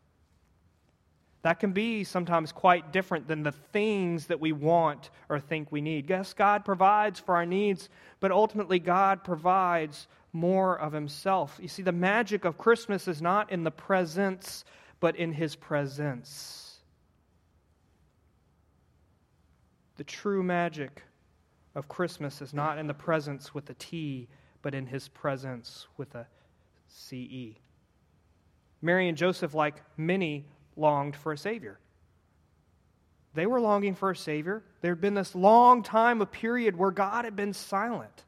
That 1.43 1.61
can 1.61 1.73
be 1.73 2.03
sometimes 2.03 2.51
quite 2.51 2.93
different 2.93 3.29
than 3.29 3.43
the 3.43 3.53
things 3.53 4.27
that 4.27 4.41
we 4.41 4.53
want 4.53 5.11
or 5.29 5.39
think 5.39 5.71
we 5.71 5.81
need. 5.81 6.09
Yes, 6.11 6.33
God 6.33 6.65
provides 6.65 7.21
for 7.21 7.37
our 7.37 7.47
needs, 7.47 7.89
but 8.19 8.33
ultimately, 8.33 8.79
God 8.81 9.23
provides 9.23 10.09
more 10.33 10.77
of 10.79 10.93
Himself. 10.93 11.57
You 11.63 11.69
see, 11.69 11.83
the 11.83 11.93
magic 11.93 12.45
of 12.45 12.59
Christmas 12.59 13.07
is 13.07 13.23
not 13.23 13.53
in 13.53 13.63
the 13.63 13.71
presence, 13.71 14.65
but 14.99 15.15
in 15.15 15.33
His 15.33 15.55
presence. 15.55 16.79
The 19.99 20.05
true 20.05 20.43
magic 20.43 21.03
of 21.77 21.89
Christmas 21.89 22.41
is 22.41 22.55
not 22.55 22.79
in 22.79 22.87
the 22.87 22.95
presence 22.95 23.55
with 23.55 23.69
a 23.71 23.75
T, 23.75 24.27
but 24.63 24.75
in 24.75 24.87
his 24.87 25.09
presence 25.09 25.87
with 25.99 26.13
a 26.15 26.27
CE. 26.89 27.55
Mary 28.81 29.09
and 29.09 29.17
Joseph, 29.17 29.53
like 29.55 29.83
many, 29.97 30.47
longed 30.75 31.15
for 31.15 31.33
a 31.33 31.39
Savior. 31.39 31.79
They 33.35 33.47
were 33.47 33.61
longing 33.61 33.95
for 33.95 34.11
a 34.11 34.17
Savior. 34.17 34.63
There 34.81 34.93
had 34.93 35.03
been 35.03 35.15
this 35.15 35.35
long 35.35 35.83
time, 35.83 36.23
a 36.23 36.27
period 36.27 36.77
where 36.77 36.91
God 36.91 37.27
had 37.27 37.37
been 37.37 37.53
silent. 37.53 38.25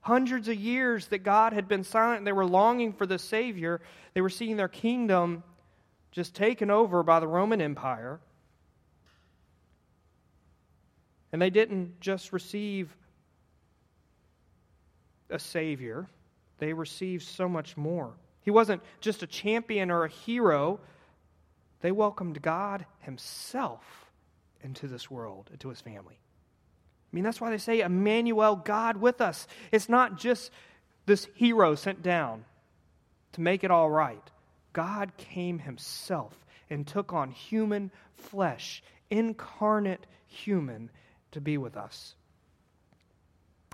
Hundreds 0.00 0.48
of 0.48 0.56
years 0.56 1.06
that 1.08 1.18
God 1.18 1.52
had 1.52 1.68
been 1.68 1.84
silent, 1.84 2.18
and 2.18 2.26
they 2.26 2.32
were 2.32 2.44
longing 2.44 2.92
for 2.92 3.06
the 3.06 3.18
Savior. 3.18 3.80
They 4.14 4.20
were 4.20 4.28
seeing 4.28 4.56
their 4.56 4.68
kingdom 4.68 5.44
just 6.10 6.34
taken 6.34 6.70
over 6.70 7.04
by 7.04 7.20
the 7.20 7.28
Roman 7.28 7.60
Empire. 7.60 8.18
And 11.36 11.42
they 11.42 11.50
didn't 11.50 12.00
just 12.00 12.32
receive 12.32 12.96
a 15.28 15.38
Savior, 15.38 16.06
they 16.56 16.72
received 16.72 17.24
so 17.24 17.46
much 17.46 17.76
more. 17.76 18.14
He 18.40 18.50
wasn't 18.50 18.80
just 19.02 19.22
a 19.22 19.26
champion 19.26 19.90
or 19.90 20.04
a 20.04 20.08
hero, 20.08 20.80
they 21.82 21.92
welcomed 21.92 22.40
God 22.40 22.86
Himself 23.00 23.84
into 24.62 24.88
this 24.88 25.10
world, 25.10 25.50
into 25.52 25.68
His 25.68 25.82
family. 25.82 26.14
I 26.14 27.10
mean, 27.12 27.22
that's 27.22 27.38
why 27.38 27.50
they 27.50 27.58
say 27.58 27.82
Emmanuel, 27.82 28.56
God 28.56 28.96
with 28.96 29.20
us. 29.20 29.46
It's 29.70 29.90
not 29.90 30.16
just 30.16 30.50
this 31.04 31.28
hero 31.34 31.74
sent 31.74 32.02
down 32.02 32.46
to 33.32 33.42
make 33.42 33.62
it 33.62 33.70
all 33.70 33.90
right. 33.90 34.30
God 34.72 35.12
came 35.18 35.58
Himself 35.58 36.32
and 36.70 36.86
took 36.86 37.12
on 37.12 37.30
human 37.30 37.90
flesh, 38.14 38.82
incarnate 39.10 40.06
human, 40.26 40.88
to 41.36 41.40
be 41.42 41.58
with 41.58 41.76
us. 41.76 42.14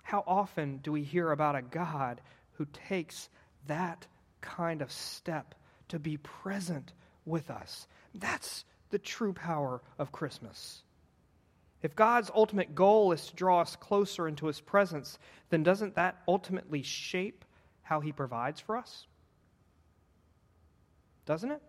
How 0.02 0.24
often 0.26 0.78
do 0.78 0.90
we 0.90 1.04
hear 1.04 1.30
about 1.30 1.54
a 1.54 1.62
God 1.62 2.20
who 2.54 2.66
takes 2.88 3.28
that 3.68 4.04
kind 4.40 4.82
of 4.82 4.90
step 4.90 5.54
to 5.88 6.00
be 6.00 6.16
present 6.16 6.92
with 7.24 7.50
us? 7.52 7.86
That's 8.16 8.64
the 8.90 8.98
true 8.98 9.32
power 9.32 9.80
of 9.96 10.10
Christmas. 10.10 10.82
If 11.82 11.94
God's 11.94 12.32
ultimate 12.34 12.74
goal 12.74 13.12
is 13.12 13.28
to 13.28 13.36
draw 13.36 13.60
us 13.60 13.76
closer 13.76 14.26
into 14.26 14.46
his 14.46 14.60
presence, 14.60 15.16
then 15.50 15.62
doesn't 15.62 15.94
that 15.94 16.20
ultimately 16.26 16.82
shape 16.82 17.44
how 17.82 18.00
he 18.00 18.10
provides 18.10 18.60
for 18.60 18.76
us? 18.76 19.06
Doesn't 21.26 21.52
it? 21.52 21.62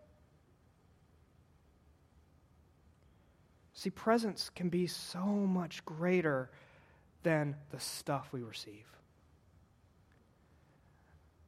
See, 3.74 3.90
presents 3.90 4.50
can 4.50 4.70
be 4.70 4.88
so 4.88 5.26
much 5.26 5.84
greater 5.86 6.50
than 7.24 7.56
the 7.72 7.80
stuff 7.80 8.30
we 8.32 8.44
receive. 8.44 8.86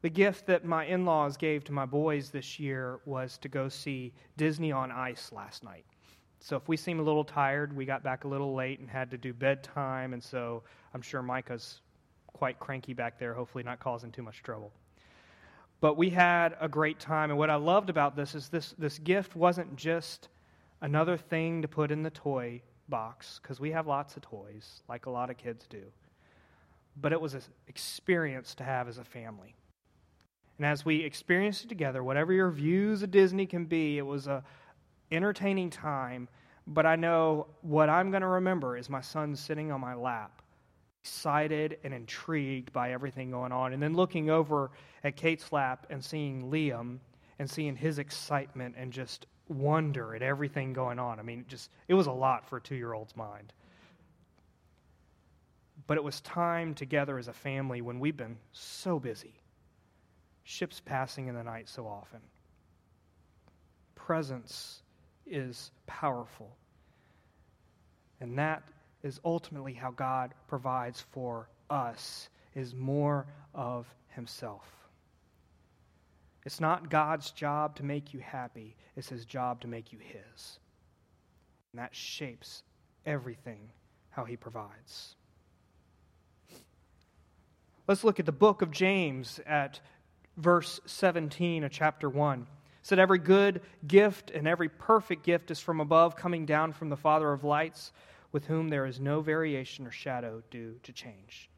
The 0.01 0.09
gift 0.09 0.45
that 0.47 0.65
my 0.65 0.85
in 0.85 1.05
laws 1.05 1.37
gave 1.37 1.63
to 1.65 1.71
my 1.71 1.85
boys 1.85 2.29
this 2.29 2.59
year 2.59 2.99
was 3.05 3.37
to 3.39 3.49
go 3.49 3.69
see 3.69 4.13
Disney 4.37 4.71
on 4.71 4.91
Ice 4.91 5.31
last 5.31 5.63
night. 5.63 5.85
So 6.39 6.55
if 6.55 6.67
we 6.67 6.77
seem 6.77 6.99
a 6.99 7.03
little 7.03 7.23
tired, 7.23 7.75
we 7.75 7.85
got 7.85 8.03
back 8.03 8.23
a 8.23 8.27
little 8.27 8.53
late 8.53 8.79
and 8.79 8.89
had 8.89 9.09
to 9.11 9.17
do 9.17 9.33
bedtime, 9.33 10.13
and 10.13 10.23
so 10.23 10.61
I'm 10.93 11.01
sure 11.01 11.23
Micah's 11.23 11.81
quite 12.27 12.59
cranky 12.59 12.93
back 12.93 13.17
there, 13.17 13.33
hopefully 13.33 13.63
not 13.63 13.79
causing 13.79 14.11
too 14.11 14.21
much 14.21 14.43
trouble. 14.43 14.71
But 15.81 15.97
we 15.97 16.09
had 16.09 16.55
a 16.59 16.67
great 16.67 16.99
time, 16.99 17.31
and 17.31 17.39
what 17.39 17.49
I 17.49 17.55
loved 17.55 17.89
about 17.89 18.15
this 18.15 18.35
is 18.35 18.49
this, 18.49 18.75
this 18.77 18.99
gift 18.99 19.35
wasn't 19.35 19.75
just 19.75 20.29
another 20.81 21.17
thing 21.17 21.61
to 21.61 21.67
put 21.67 21.91
in 21.91 22.03
the 22.03 22.09
toy 22.09 22.61
box, 22.87 23.39
because 23.41 23.59
we 23.59 23.71
have 23.71 23.87
lots 23.87 24.15
of 24.15 24.21
toys, 24.21 24.81
like 24.87 25.05
a 25.05 25.09
lot 25.09 25.29
of 25.29 25.37
kids 25.37 25.65
do. 25.67 25.83
But 27.01 27.11
it 27.11 27.19
was 27.19 27.33
an 27.33 27.41
experience 27.67 28.55
to 28.55 28.63
have 28.63 28.87
as 28.87 28.97
a 28.97 29.03
family. 29.03 29.55
And 30.57 30.65
as 30.65 30.85
we 30.85 31.03
experienced 31.03 31.65
it 31.65 31.67
together, 31.67 32.03
whatever 32.03 32.31
your 32.31 32.49
views 32.49 33.03
of 33.03 33.11
Disney 33.11 33.45
can 33.45 33.65
be, 33.65 33.97
it 33.97 34.05
was 34.05 34.27
a 34.27 34.43
entertaining 35.11 35.69
time. 35.69 36.29
But 36.67 36.85
I 36.85 36.95
know 36.95 37.47
what 37.61 37.89
I'm 37.89 38.09
going 38.09 38.21
to 38.21 38.27
remember 38.27 38.77
is 38.77 38.89
my 38.89 39.01
son 39.01 39.35
sitting 39.35 39.71
on 39.71 39.81
my 39.81 39.93
lap, 39.93 40.41
excited 41.03 41.77
and 41.83 41.93
intrigued 41.93 42.71
by 42.71 42.91
everything 42.91 43.31
going 43.31 43.51
on, 43.51 43.73
and 43.73 43.83
then 43.83 43.93
looking 43.93 44.29
over 44.29 44.71
at 45.03 45.15
Kate's 45.15 45.51
lap 45.51 45.85
and 45.89 46.03
seeing 46.03 46.49
Liam 46.49 46.99
and 47.37 47.49
seeing 47.49 47.75
his 47.75 47.99
excitement 47.99 48.75
and 48.77 48.91
just 48.91 49.27
wonder 49.47 50.15
at 50.15 50.21
everything 50.21 50.73
going 50.73 50.99
on. 50.99 51.19
I 51.19 51.23
mean, 51.23 51.39
it 51.41 51.47
just 51.47 51.69
it 51.87 51.93
was 51.93 52.07
a 52.07 52.11
lot 52.11 52.47
for 52.47 52.57
a 52.57 52.61
two 52.61 52.75
year 52.75 52.93
old's 52.93 53.15
mind. 53.15 53.53
But 55.87 55.97
it 55.97 56.03
was 56.03 56.21
time 56.21 56.73
together 56.73 57.19
as 57.19 57.27
a 57.27 57.33
family 57.33 57.81
when 57.81 57.99
we've 57.99 58.17
been 58.17 58.37
so 58.53 58.99
busy 58.99 59.35
ships 60.43 60.81
passing 60.83 61.27
in 61.27 61.35
the 61.35 61.43
night 61.43 61.67
so 61.67 61.85
often. 61.87 62.19
Presence 63.95 64.81
is 65.25 65.71
powerful. 65.87 66.55
And 68.21 68.37
that 68.37 68.63
is 69.03 69.19
ultimately 69.25 69.73
how 69.73 69.91
God 69.91 70.33
provides 70.47 71.01
for 71.11 71.49
us 71.69 72.29
is 72.53 72.73
more 72.73 73.25
of 73.53 73.87
himself. 74.09 74.84
It's 76.45 76.61
not 76.61 76.91
God's 76.91 77.31
job 77.31 77.75
to 77.77 77.83
make 77.83 78.13
you 78.13 78.19
happy, 78.19 78.75
it's 78.95 79.09
his 79.09 79.25
job 79.25 79.61
to 79.61 79.67
make 79.67 79.91
you 79.91 79.99
his. 79.99 80.59
And 81.73 81.79
that 81.79 81.95
shapes 81.95 82.63
everything 83.05 83.71
how 84.11 84.25
he 84.25 84.37
provides. 84.37 85.15
Let's 87.87 88.03
look 88.03 88.19
at 88.19 88.25
the 88.25 88.31
book 88.31 88.61
of 88.61 88.71
James 88.71 89.39
at 89.45 89.79
verse 90.37 90.79
17 90.85 91.63
of 91.63 91.71
chapter 91.71 92.09
1 92.09 92.47
said 92.81 92.99
every 92.99 93.17
good 93.17 93.61
gift 93.87 94.29
and 94.29 94.47
every 94.47 94.69
perfect 94.69 95.23
gift 95.23 95.49
is 95.49 95.59
from 95.59 95.79
above 95.79 96.15
coming 96.15 96.45
down 96.45 96.71
from 96.71 96.89
the 96.89 96.97
father 96.97 97.31
of 97.31 97.43
lights 97.43 97.91
with 98.31 98.45
whom 98.45 98.67
there 98.67 98.85
is 98.85 98.99
no 98.99 99.21
variation 99.21 99.87
or 99.87 99.91
shadow 99.91 100.43
due 100.51 100.75
to 100.83 100.91
change 100.91 101.49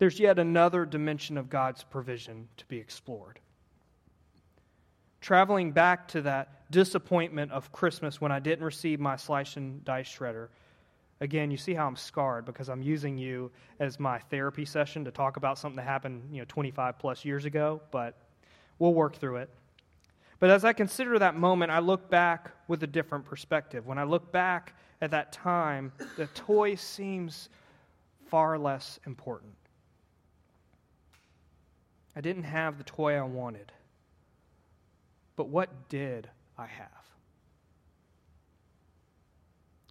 there's 0.00 0.18
yet 0.18 0.40
another 0.40 0.84
dimension 0.84 1.38
of 1.38 1.48
god's 1.48 1.84
provision 1.84 2.48
to 2.56 2.66
be 2.66 2.78
explored 2.78 3.38
traveling 5.20 5.70
back 5.70 6.08
to 6.08 6.20
that 6.22 6.68
disappointment 6.72 7.52
of 7.52 7.70
christmas 7.70 8.20
when 8.20 8.32
i 8.32 8.40
didn't 8.40 8.64
receive 8.64 8.98
my 8.98 9.14
slice 9.14 9.56
and 9.56 9.84
dice 9.84 10.08
shredder 10.08 10.48
Again, 11.22 11.50
you 11.50 11.58
see 11.58 11.74
how 11.74 11.86
I'm 11.86 11.96
scarred 11.96 12.46
because 12.46 12.70
I'm 12.70 12.82
using 12.82 13.18
you 13.18 13.50
as 13.78 14.00
my 14.00 14.18
therapy 14.18 14.64
session 14.64 15.04
to 15.04 15.10
talk 15.10 15.36
about 15.36 15.58
something 15.58 15.76
that 15.76 15.82
happened, 15.82 16.22
you 16.32 16.38
know, 16.38 16.46
25 16.48 16.98
plus 16.98 17.26
years 17.26 17.44
ago, 17.44 17.82
but 17.90 18.16
we'll 18.78 18.94
work 18.94 19.16
through 19.16 19.36
it. 19.36 19.50
But 20.38 20.48
as 20.48 20.64
I 20.64 20.72
consider 20.72 21.18
that 21.18 21.36
moment, 21.36 21.70
I 21.70 21.80
look 21.80 22.08
back 22.08 22.50
with 22.68 22.82
a 22.84 22.86
different 22.86 23.26
perspective. 23.26 23.86
When 23.86 23.98
I 23.98 24.04
look 24.04 24.32
back 24.32 24.74
at 25.02 25.10
that 25.10 25.30
time, 25.32 25.92
the 26.16 26.26
toy 26.28 26.74
seems 26.74 27.50
far 28.30 28.58
less 28.58 28.98
important. 29.04 29.52
I 32.20 32.22
didn't 32.22 32.42
have 32.42 32.76
the 32.76 32.84
toy 32.84 33.14
I 33.14 33.22
wanted. 33.22 33.72
But 35.36 35.48
what 35.48 35.88
did 35.88 36.28
I 36.58 36.66
have? 36.66 37.06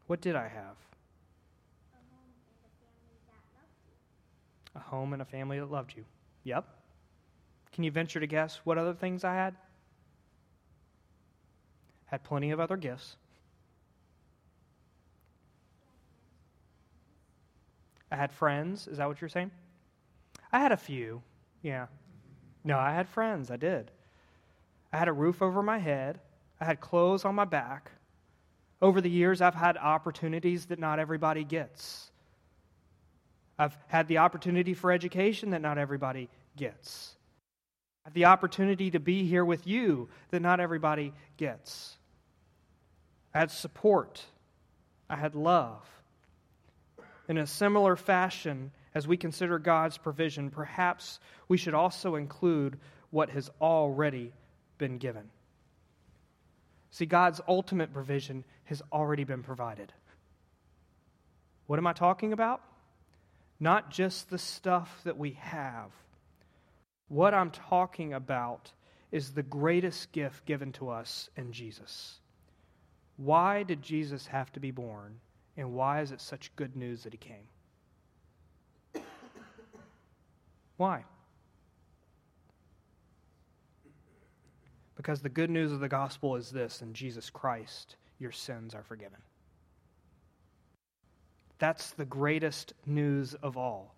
What 0.06 0.22
did 0.22 0.36
I 0.36 0.48
have? 0.48 0.76
a 4.76 4.80
home 4.80 5.13
and 5.13 5.24
a 5.24 5.26
family 5.26 5.60
that 5.60 5.72
loved 5.72 5.96
you. 5.98 6.06
Yep. 6.44 6.68
Can 7.72 7.84
you 7.84 7.89
venture 7.89 8.20
to 8.20 8.28
guess 8.28 8.62
what 8.63 8.78
other 8.78 8.94
things 8.94 9.24
I 9.24 9.34
had? 9.34 9.56
Had 12.06 12.24
plenty 12.24 12.52
of 12.52 12.60
other 12.60 12.78
gifts. 12.78 13.15
I 18.12 18.18
had 18.18 18.32
friends. 18.32 18.88
Is 18.88 19.00
that 19.00 19.08
what 19.08 19.20
you're 19.20 19.30
saying? 19.30 19.50
I 20.52 20.60
had 20.60 20.72
a 20.72 20.78
few. 20.78 21.24
Yeah. 21.63 21.88
No, 22.63 22.78
I 22.78 22.93
had 22.93 23.08
friends. 23.10 23.50
I 23.52 23.58
did. 23.58 23.91
I 24.91 24.98
had 24.98 25.08
a 25.08 25.13
roof 25.13 25.41
over 25.41 25.62
my 25.62 25.78
head. 25.78 26.19
I 26.60 26.65
had 26.65 26.82
clothes 26.82 27.26
on 27.26 27.36
my 27.36 27.45
back. 27.45 27.91
Over 28.82 29.02
the 29.02 29.10
years, 29.10 29.41
I've 29.41 29.56
had 29.56 29.78
opportunities 29.78 30.67
that 30.67 30.80
not 30.80 31.00
everybody 31.00 31.43
gets. 31.43 32.10
I've 33.58 33.78
had 33.88 34.08
the 34.08 34.19
opportunity 34.19 34.74
for 34.74 34.91
education 34.91 35.50
that 35.50 35.62
not 35.62 35.78
everybody 35.78 36.30
gets. 36.56 37.13
I 38.06 38.10
have 38.10 38.13
the 38.13 38.26
opportunity 38.26 38.91
to 38.91 39.00
be 39.00 39.26
here 39.26 39.43
with 39.43 39.67
you 39.67 40.10
that 40.32 40.41
not 40.41 40.62
everybody 40.62 41.13
gets. 41.36 41.98
I 43.34 43.39
had 43.39 43.52
support. 43.52 44.24
I 45.10 45.17
had 45.17 45.36
love. 45.36 45.86
In 47.28 47.38
a 47.38 47.45
similar 47.45 47.95
fashion, 47.95 48.72
as 49.00 49.08
we 49.08 49.18
consider 49.18 49.58
God's 49.58 49.98
provision, 49.98 50.52
perhaps 50.52 51.20
we 51.48 51.58
should 51.58 51.74
also 51.74 52.16
include 52.16 52.78
what 53.10 53.32
has 53.32 53.50
already 53.60 54.32
been 54.78 55.00
given. 55.00 55.32
See, 56.92 57.08
God's 57.08 57.42
ultimate 57.48 57.92
provision 57.92 58.46
has 58.66 58.84
already 58.94 59.24
been 59.24 59.42
provided. 59.42 59.92
What 61.66 61.80
am 61.80 61.88
I 61.88 61.94
talking 61.94 62.34
about? 62.34 62.62
not 63.60 63.92
just 63.92 64.30
the 64.30 64.38
stuff 64.38 65.02
that 65.04 65.18
we 65.18 65.32
have. 65.32 65.92
What 67.10 67.34
I'm 67.34 67.52
talking 67.52 68.14
about 68.14 68.72
is 69.12 69.32
the 69.32 69.44
greatest 69.44 70.12
gift 70.12 70.46
given 70.46 70.72
to 70.74 70.90
us 70.90 71.30
in 71.36 71.52
Jesus. 71.52 72.20
Why 73.18 73.64
did 73.64 73.82
Jesus 73.82 74.28
have 74.28 74.52
to 74.54 74.60
be 74.60 74.72
born, 74.72 75.20
and 75.58 75.74
why 75.74 76.02
is 76.02 76.12
it 76.12 76.22
such 76.22 76.56
good 76.56 76.76
news 76.76 77.04
that 77.04 77.14
he 77.14 77.18
came? 77.18 77.48
Why? 80.80 81.04
Because 84.96 85.22
the 85.22 85.28
good 85.28 85.50
news 85.50 85.74
of 85.74 85.82
the 85.82 85.89
gospel 85.89 86.38
is 86.38 86.52
this 86.52 86.82
in 86.82 86.94
Jesus 86.94 87.30
Christ, 87.30 87.98
your 88.18 88.32
sins 88.32 88.74
are 88.74 88.84
forgiven. 88.84 89.20
That's 91.58 91.92
the 91.92 92.06
greatest 92.06 92.72
news 92.86 93.34
of 93.34 93.58
all. 93.58 93.94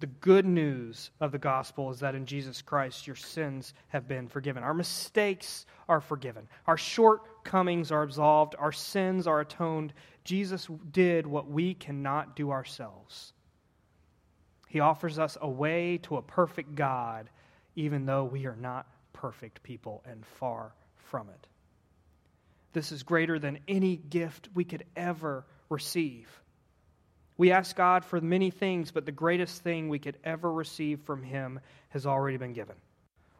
The 0.00 0.06
good 0.06 0.44
news 0.44 1.10
of 1.18 1.32
the 1.32 1.38
gospel 1.38 1.90
is 1.90 2.00
that 2.00 2.14
in 2.14 2.26
Jesus 2.26 2.60
Christ, 2.60 3.06
your 3.06 3.16
sins 3.16 3.72
have 3.88 4.06
been 4.06 4.28
forgiven. 4.28 4.62
Our 4.62 4.74
mistakes 4.74 5.64
are 5.88 6.02
forgiven. 6.02 6.46
Our 6.66 6.76
shortcomings 6.76 7.90
are 7.90 8.02
absolved. 8.02 8.54
Our 8.58 8.72
sins 8.72 9.26
are 9.26 9.40
atoned. 9.40 9.94
Jesus 10.24 10.68
did 10.90 11.26
what 11.26 11.48
we 11.48 11.72
cannot 11.72 12.36
do 12.36 12.50
ourselves. 12.50 13.33
He 14.74 14.80
offers 14.80 15.20
us 15.20 15.38
a 15.40 15.48
way 15.48 15.98
to 15.98 16.16
a 16.16 16.22
perfect 16.22 16.74
God, 16.74 17.30
even 17.76 18.06
though 18.06 18.24
we 18.24 18.46
are 18.46 18.56
not 18.56 18.88
perfect 19.12 19.62
people 19.62 20.02
and 20.04 20.26
far 20.26 20.74
from 20.96 21.28
it. 21.28 21.46
This 22.72 22.90
is 22.90 23.04
greater 23.04 23.38
than 23.38 23.60
any 23.68 23.94
gift 23.94 24.48
we 24.52 24.64
could 24.64 24.84
ever 24.96 25.46
receive. 25.68 26.28
We 27.36 27.52
ask 27.52 27.76
God 27.76 28.04
for 28.04 28.20
many 28.20 28.50
things, 28.50 28.90
but 28.90 29.06
the 29.06 29.12
greatest 29.12 29.62
thing 29.62 29.88
we 29.88 30.00
could 30.00 30.18
ever 30.24 30.52
receive 30.52 31.00
from 31.02 31.22
Him 31.22 31.60
has 31.90 32.04
already 32.04 32.36
been 32.36 32.52
given. 32.52 32.74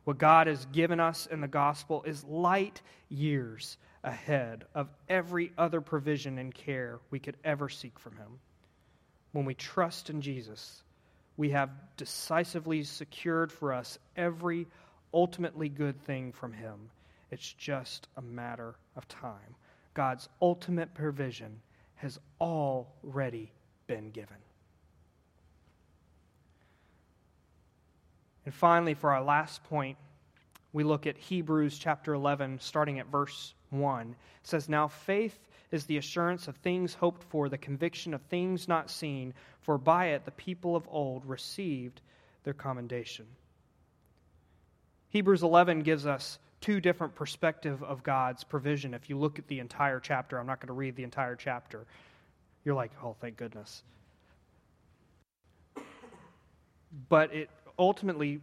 What 0.05 0.19
God 0.19 0.47
has 0.47 0.65
given 0.67 1.01
us 1.01 1.27
in 1.27 1.41
the 1.41 1.49
gospel 1.49 2.05
is 2.05 2.23
light 2.23 2.81
years 3.09 3.77
ahead 4.05 4.67
of 4.73 4.89
every 5.09 5.51
other 5.59 5.81
provision 5.81 6.39
and 6.39 6.55
care 6.55 7.01
we 7.11 7.19
could 7.19 7.39
ever 7.43 7.69
seek 7.69 7.99
from 7.99 8.13
Him. 8.19 8.39
When 9.33 9.47
we 9.47 9.55
trust 9.55 10.11
in 10.11 10.21
Jesus, 10.21 10.84
we 11.37 11.51
have 11.51 11.71
decisively 11.97 12.85
secured 12.85 13.51
for 13.51 13.73
us 13.73 13.99
every 14.17 14.67
ultimately 15.13 15.69
good 15.69 16.01
thing 16.03 16.33
from 16.33 16.53
Him. 16.53 16.91
It's 17.31 17.53
just 17.53 18.09
a 18.17 18.23
matter 18.23 18.75
of 18.97 19.09
time. 19.09 19.57
God's 19.95 20.29
ultimate 20.41 20.95
provision 20.95 21.61
has 21.97 22.19
already 22.41 23.53
been 23.87 24.11
given. 24.11 24.37
And 28.45 28.55
finally, 28.55 28.95
for 28.95 29.11
our 29.11 29.23
last 29.23 29.65
point, 29.65 29.97
we 30.73 30.85
look 30.85 31.07
at 31.07 31.17
Hebrews 31.17 31.79
chapter 31.79 32.15
11, 32.15 32.59
starting 32.61 32.99
at 32.99 33.07
verse 33.07 33.55
1. 33.75 34.11
It 34.11 34.17
says, 34.47 34.69
Now 34.69 34.89
faith 34.89 35.39
is 35.71 35.87
the 35.87 35.97
assurance 35.97 36.49
of 36.49 36.57
things 36.57 36.95
hoped 36.95 37.23
for, 37.25 37.49
the 37.49 37.59
conviction 37.59 38.15
of 38.15 38.23
things 38.23 38.69
not 38.69 38.91
seen, 38.91 39.35
for 39.63 39.77
by 39.77 40.07
it 40.07 40.25
the 40.25 40.31
people 40.31 40.77
of 40.77 40.87
old 40.89 41.27
received 41.27 42.01
their 42.45 42.55
commendation. 42.55 43.27
Hebrews 45.11 45.43
11 45.43 45.81
gives 45.81 46.07
us 46.07 46.39
two 46.61 46.81
different 46.81 47.15
perspective 47.15 47.83
of 47.83 48.03
God's 48.03 48.43
provision. 48.43 48.95
If 48.95 49.11
you 49.11 49.19
look 49.19 49.39
at 49.39 49.47
the 49.49 49.61
entire 49.61 50.01
chapter, 50.01 50.39
I'm 50.39 50.47
not 50.47 50.61
going 50.61 50.69
to 50.69 50.73
read 50.73 50.97
the 50.97 51.05
entire 51.05 51.37
chapter. 51.37 51.87
You're 52.65 52.75
like, 52.75 52.91
oh, 53.03 53.15
thank 53.21 53.37
goodness. 53.37 53.83
But 57.09 57.35
it 57.35 57.51
ultimately 57.79 58.41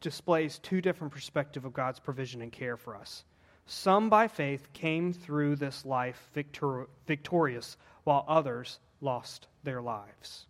displays 0.00 0.58
two 0.58 0.80
different 0.80 1.12
perspectives 1.12 1.64
of 1.64 1.72
God's 1.72 1.98
provision 1.98 2.42
and 2.42 2.52
care 2.52 2.76
for 2.76 2.94
us. 2.94 3.24
Some 3.72 4.10
by 4.10 4.28
faith 4.28 4.70
came 4.74 5.14
through 5.14 5.56
this 5.56 5.86
life 5.86 6.28
victor- 6.34 6.88
victorious, 7.06 7.78
while 8.04 8.26
others 8.28 8.78
lost 9.00 9.48
their 9.64 9.80
lives. 9.80 10.44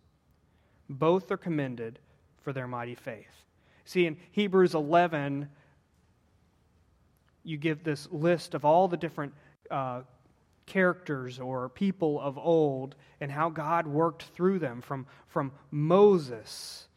Both 0.89 1.31
are 1.31 1.37
commended 1.37 1.99
for 2.41 2.51
their 2.51 2.67
mighty 2.67 2.95
faith. 2.95 3.45
See, 3.85 4.05
in 4.05 4.17
Hebrews 4.31 4.75
11, 4.75 5.47
you 7.45 7.57
give 7.57 7.85
this 7.85 8.11
list 8.11 8.55
of 8.55 8.65
all 8.65 8.89
the 8.89 8.97
different 8.97 9.33
uh, 9.71 10.01
characters 10.65 11.39
or 11.39 11.69
people 11.69 12.19
of 12.19 12.37
old 12.37 12.95
and 13.21 13.31
how 13.31 13.49
God 13.49 13.87
worked 13.87 14.23
through 14.23 14.59
them 14.59 14.81
from, 14.81 15.07
from 15.29 15.53
Moses 15.71 16.87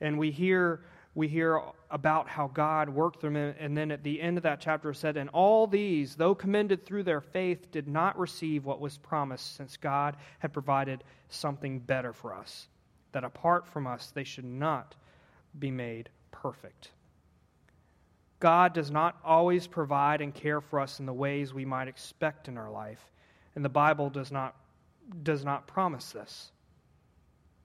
and 0.00 0.18
we 0.18 0.30
hear 0.30 0.80
we 1.14 1.28
hear 1.28 1.60
about 1.90 2.28
how 2.28 2.48
God 2.48 2.88
worked 2.88 3.20
through 3.20 3.34
them. 3.34 3.54
And 3.58 3.76
then 3.76 3.90
at 3.92 4.02
the 4.02 4.20
end 4.20 4.36
of 4.36 4.42
that 4.42 4.60
chapter, 4.60 4.90
it 4.90 4.96
said, 4.96 5.16
And 5.16 5.30
all 5.30 5.66
these, 5.66 6.16
though 6.16 6.34
commended 6.34 6.84
through 6.84 7.04
their 7.04 7.20
faith, 7.20 7.70
did 7.70 7.86
not 7.86 8.18
receive 8.18 8.64
what 8.64 8.80
was 8.80 8.98
promised, 8.98 9.56
since 9.56 9.76
God 9.76 10.16
had 10.40 10.52
provided 10.52 11.04
something 11.28 11.78
better 11.78 12.12
for 12.12 12.34
us, 12.34 12.68
that 13.12 13.24
apart 13.24 13.66
from 13.68 13.86
us, 13.86 14.10
they 14.10 14.24
should 14.24 14.44
not 14.44 14.96
be 15.58 15.70
made 15.70 16.10
perfect. 16.32 16.90
God 18.40 18.74
does 18.74 18.90
not 18.90 19.16
always 19.24 19.66
provide 19.68 20.20
and 20.20 20.34
care 20.34 20.60
for 20.60 20.80
us 20.80 20.98
in 20.98 21.06
the 21.06 21.12
ways 21.12 21.54
we 21.54 21.64
might 21.64 21.88
expect 21.88 22.48
in 22.48 22.58
our 22.58 22.70
life, 22.70 23.12
and 23.54 23.64
the 23.64 23.68
Bible 23.68 24.10
does 24.10 24.32
not, 24.32 24.56
does 25.22 25.44
not 25.44 25.68
promise 25.68 26.10
this. 26.10 26.50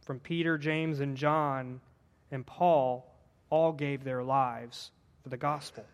From 0.05 0.19
Peter, 0.19 0.57
James, 0.57 0.99
and 0.99 1.17
John, 1.17 1.81
and 2.31 2.45
Paul 2.45 3.08
all 3.49 3.71
gave 3.71 4.03
their 4.03 4.23
lives 4.23 4.91
for 5.23 5.29
the 5.29 5.37
gospel. 5.37 5.85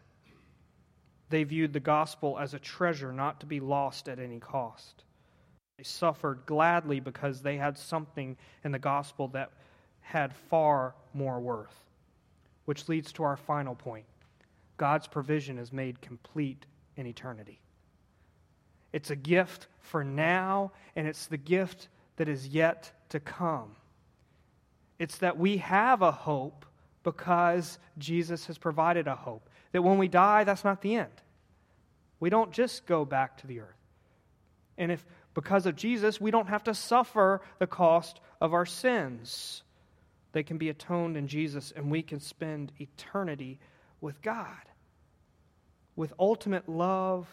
They 1.29 1.43
viewed 1.43 1.73
the 1.73 1.79
gospel 1.79 2.37
as 2.39 2.53
a 2.53 2.59
treasure 2.59 3.11
not 3.11 3.39
to 3.39 3.45
be 3.45 3.59
lost 3.59 4.07
at 4.07 4.19
any 4.19 4.39
cost. 4.39 5.03
They 5.77 5.83
suffered 5.83 6.45
gladly 6.45 6.99
because 6.99 7.41
they 7.41 7.57
had 7.57 7.77
something 7.77 8.37
in 8.63 8.71
the 8.71 8.79
gospel 8.79 9.27
that 9.29 9.51
had 10.01 10.33
far 10.33 10.95
more 11.13 11.39
worth. 11.39 11.75
Which 12.65 12.87
leads 12.87 13.11
to 13.13 13.23
our 13.23 13.37
final 13.37 13.75
point 13.75 14.05
God's 14.77 15.07
provision 15.07 15.57
is 15.57 15.71
made 15.71 16.01
complete 16.01 16.65
in 16.95 17.07
eternity. 17.07 17.59
It's 18.93 19.09
a 19.09 19.15
gift 19.15 19.67
for 19.81 20.03
now, 20.03 20.71
and 20.95 21.07
it's 21.07 21.27
the 21.27 21.37
gift 21.37 21.89
that 22.17 22.29
is 22.29 22.47
yet 22.47 22.91
to 23.09 23.19
come. 23.19 23.75
It's 24.99 25.17
that 25.17 25.37
we 25.37 25.57
have 25.57 26.01
a 26.01 26.11
hope 26.11 26.65
because 27.05 27.79
Jesus 27.97 28.47
has 28.47 28.57
provided 28.57 29.07
a 29.07 29.15
hope. 29.15 29.47
That 29.71 29.83
when 29.83 29.97
we 29.97 30.09
die, 30.09 30.43
that's 30.43 30.65
not 30.65 30.81
the 30.81 30.95
end. 30.95 31.21
We 32.19 32.29
don't 32.29 32.51
just 32.51 32.85
go 32.85 33.05
back 33.05 33.37
to 33.37 33.47
the 33.47 33.61
earth. 33.61 33.77
And 34.77 34.91
if 34.91 35.05
because 35.35 35.65
of 35.65 35.75
Jesus, 35.75 36.19
we 36.19 36.31
don't 36.31 36.47
have 36.47 36.63
to 36.63 36.73
suffer 36.73 37.41
the 37.59 37.67
cost 37.67 38.19
of 38.41 38.53
our 38.53 38.65
sins. 38.65 39.63
They 40.31 40.43
can 40.43 40.57
be 40.57 40.69
atoned 40.69 41.15
in 41.15 41.27
Jesus, 41.27 41.71
and 41.75 41.91
we 41.91 42.01
can 42.01 42.19
spend 42.19 42.71
eternity 42.79 43.59
with 44.01 44.21
God, 44.21 44.63
with 45.95 46.13
ultimate 46.17 46.67
love, 46.67 47.27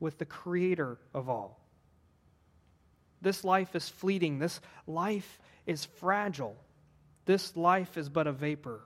with 0.00 0.18
the 0.18 0.26
Creator 0.26 0.98
of 1.14 1.28
all. 1.28 1.58
This 3.20 3.42
life 3.42 3.74
is 3.74 3.88
fleeting. 3.88 4.38
This 4.38 4.60
life 4.86 5.38
is 5.66 5.84
fragile. 5.84 6.56
This 7.28 7.54
life 7.58 7.98
is 7.98 8.08
but 8.08 8.26
a 8.26 8.32
vapor. 8.32 8.80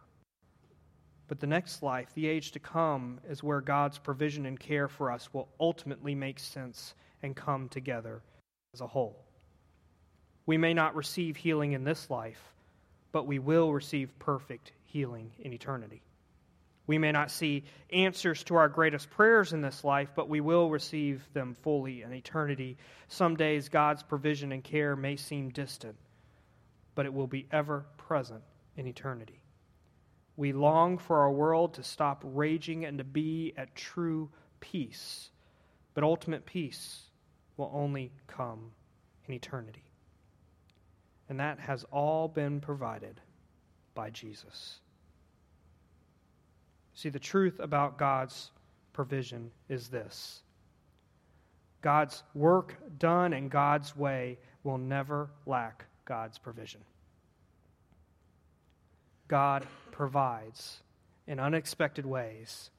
But 1.29 1.39
the 1.39 1.47
next 1.47 1.81
life, 1.81 2.13
the 2.13 2.27
age 2.27 2.51
to 2.51 2.59
come, 2.59 3.21
is 3.31 3.41
where 3.41 3.61
God's 3.61 3.99
provision 3.99 4.47
and 4.47 4.59
care 4.59 4.89
for 4.89 5.13
us 5.13 5.33
will 5.33 5.47
ultimately 5.61 6.17
make 6.17 6.41
sense 6.41 6.97
and 7.23 7.37
come 7.37 7.69
together 7.69 8.21
as 8.75 8.81
a 8.81 8.87
whole. 8.89 9.25
We 10.45 10.59
may 10.59 10.75
not 10.75 10.97
receive 10.97 11.37
healing 11.37 11.71
in 11.71 11.85
this 11.85 12.11
life, 12.11 12.43
but 13.13 13.29
we 13.29 13.39
will 13.39 13.73
receive 13.73 14.19
perfect 14.19 14.73
healing 14.87 15.31
in 15.39 15.53
eternity. 15.53 16.03
We 16.89 16.99
may 16.99 17.13
not 17.13 17.31
see 17.31 17.63
answers 17.91 18.43
to 18.45 18.57
our 18.57 18.69
greatest 18.69 19.09
prayers 19.11 19.53
in 19.53 19.61
this 19.61 19.85
life, 19.85 20.11
but 20.17 20.29
we 20.29 20.41
will 20.41 20.69
receive 20.69 21.23
them 21.33 21.55
fully 21.63 22.03
in 22.03 22.13
eternity. 22.13 22.77
Some 23.07 23.37
days 23.37 23.69
God's 23.69 24.03
provision 24.03 24.51
and 24.51 24.65
care 24.65 24.97
may 24.97 25.15
seem 25.15 25.51
distant, 25.51 25.95
but 26.95 27.07
it 27.07 27.15
will 27.15 27.27
be 27.27 27.47
ever 27.51 27.87
present 27.97 28.43
in 28.77 28.87
eternity. 28.87 29.41
We 30.37 30.53
long 30.53 30.99
for 30.99 31.21
our 31.21 31.31
world 31.31 31.75
to 31.75 31.83
stop 31.83 32.23
raging 32.25 32.85
and 32.85 32.99
to 32.99 33.05
be 33.05 33.53
at 33.57 33.75
true 33.75 34.31
peace, 34.61 35.31
but 35.95 36.05
ultimate 36.05 36.47
peace 36.47 37.03
will 37.57 37.71
only 37.75 38.13
come 38.27 38.73
in 39.27 39.35
eternity. 39.35 39.85
And 41.29 41.41
that 41.41 41.61
has 41.61 41.85
all 41.91 42.29
been 42.29 42.61
provided 42.61 43.21
by 43.95 44.11
Jesus. 44.11 44.81
See, 46.95 47.09
the 47.09 47.19
truth 47.19 47.61
about 47.61 47.99
God's 47.99 48.51
provision 48.93 49.51
is 49.69 49.89
this 49.89 50.43
God's 51.81 52.23
work 52.35 52.77
done 52.99 53.33
in 53.33 53.49
God's 53.49 53.97
way 53.97 54.39
will 54.63 54.79
never 54.79 55.31
lack 55.47 55.87
God's 56.05 56.39
provision. 56.39 56.81
God 59.29 59.67
provides 59.93 60.81
in 61.27 61.41
unexpected 61.41 62.05
ways. 62.05 62.71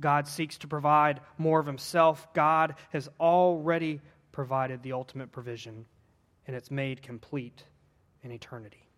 God 0.00 0.26
seeks 0.26 0.58
to 0.58 0.66
provide 0.66 1.20
more 1.38 1.60
of 1.60 1.66
himself. 1.66 2.32
God 2.32 2.74
has 2.90 3.08
already 3.20 4.00
provided 4.32 4.82
the 4.82 4.92
ultimate 4.92 5.30
provision, 5.30 5.84
and 6.46 6.56
it's 6.56 6.70
made 6.70 7.02
complete 7.02 7.64
in 8.22 8.32
eternity. 8.32 8.88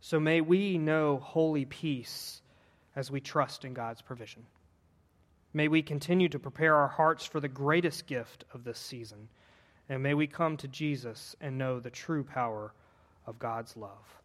So 0.00 0.18
may 0.18 0.40
we 0.40 0.78
know 0.78 1.18
holy 1.18 1.64
peace 1.64 2.40
as 2.96 3.10
we 3.10 3.20
trust 3.20 3.64
in 3.64 3.74
God's 3.74 4.02
provision. 4.02 4.44
May 5.54 5.68
we 5.68 5.82
continue 5.82 6.28
to 6.30 6.38
prepare 6.38 6.74
our 6.76 6.88
hearts 6.88 7.24
for 7.24 7.40
the 7.40 7.48
greatest 7.48 8.06
gift 8.06 8.44
of 8.54 8.64
this 8.64 8.78
season, 8.78 9.28
and 9.92 10.02
may 10.02 10.14
we 10.14 10.26
come 10.26 10.56
to 10.56 10.68
Jesus 10.68 11.36
and 11.38 11.58
know 11.58 11.78
the 11.78 11.90
true 11.90 12.24
power 12.24 12.72
of 13.26 13.38
God's 13.38 13.76
love. 13.76 14.20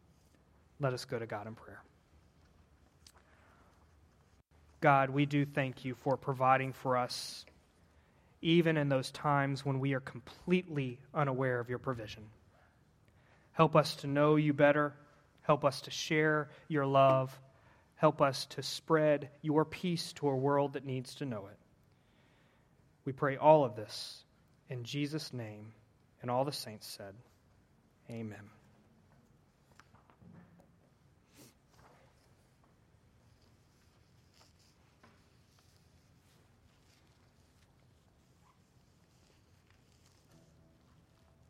Let 0.79 0.93
us 0.93 1.03
go 1.03 1.19
to 1.19 1.25
God 1.25 1.45
in 1.45 1.55
prayer. 1.55 1.83
God, 4.79 5.09
we 5.09 5.25
do 5.25 5.45
thank 5.45 5.83
you 5.83 5.93
for 5.95 6.15
providing 6.15 6.71
for 6.71 6.95
us, 6.95 7.45
even 8.41 8.77
in 8.77 8.87
those 8.87 9.11
times 9.11 9.65
when 9.65 9.81
we 9.81 9.93
are 9.93 9.99
completely 9.99 10.99
unaware 11.13 11.59
of 11.59 11.67
your 11.67 11.79
provision. 11.79 12.23
Help 13.51 13.75
us 13.75 13.97
to 13.97 14.07
know 14.07 14.37
you 14.37 14.53
better. 14.53 14.93
Help 15.41 15.65
us 15.65 15.81
to 15.81 15.91
share 15.91 16.49
your 16.69 16.85
love. 16.85 17.37
Help 17.95 18.21
us 18.21 18.45
to 18.45 18.63
spread 18.63 19.27
your 19.41 19.65
peace 19.65 20.13
to 20.13 20.29
a 20.29 20.35
world 20.35 20.73
that 20.73 20.85
needs 20.85 21.15
to 21.15 21.25
know 21.25 21.47
it. 21.51 21.57
We 23.03 23.11
pray 23.11 23.35
all 23.35 23.65
of 23.65 23.75
this 23.75 24.23
in 24.69 24.83
Jesus' 24.83 25.33
name, 25.33 25.73
and 26.21 26.31
all 26.31 26.45
the 26.45 26.51
saints 26.51 26.87
said, 26.87 27.13
Amen. 28.09 28.49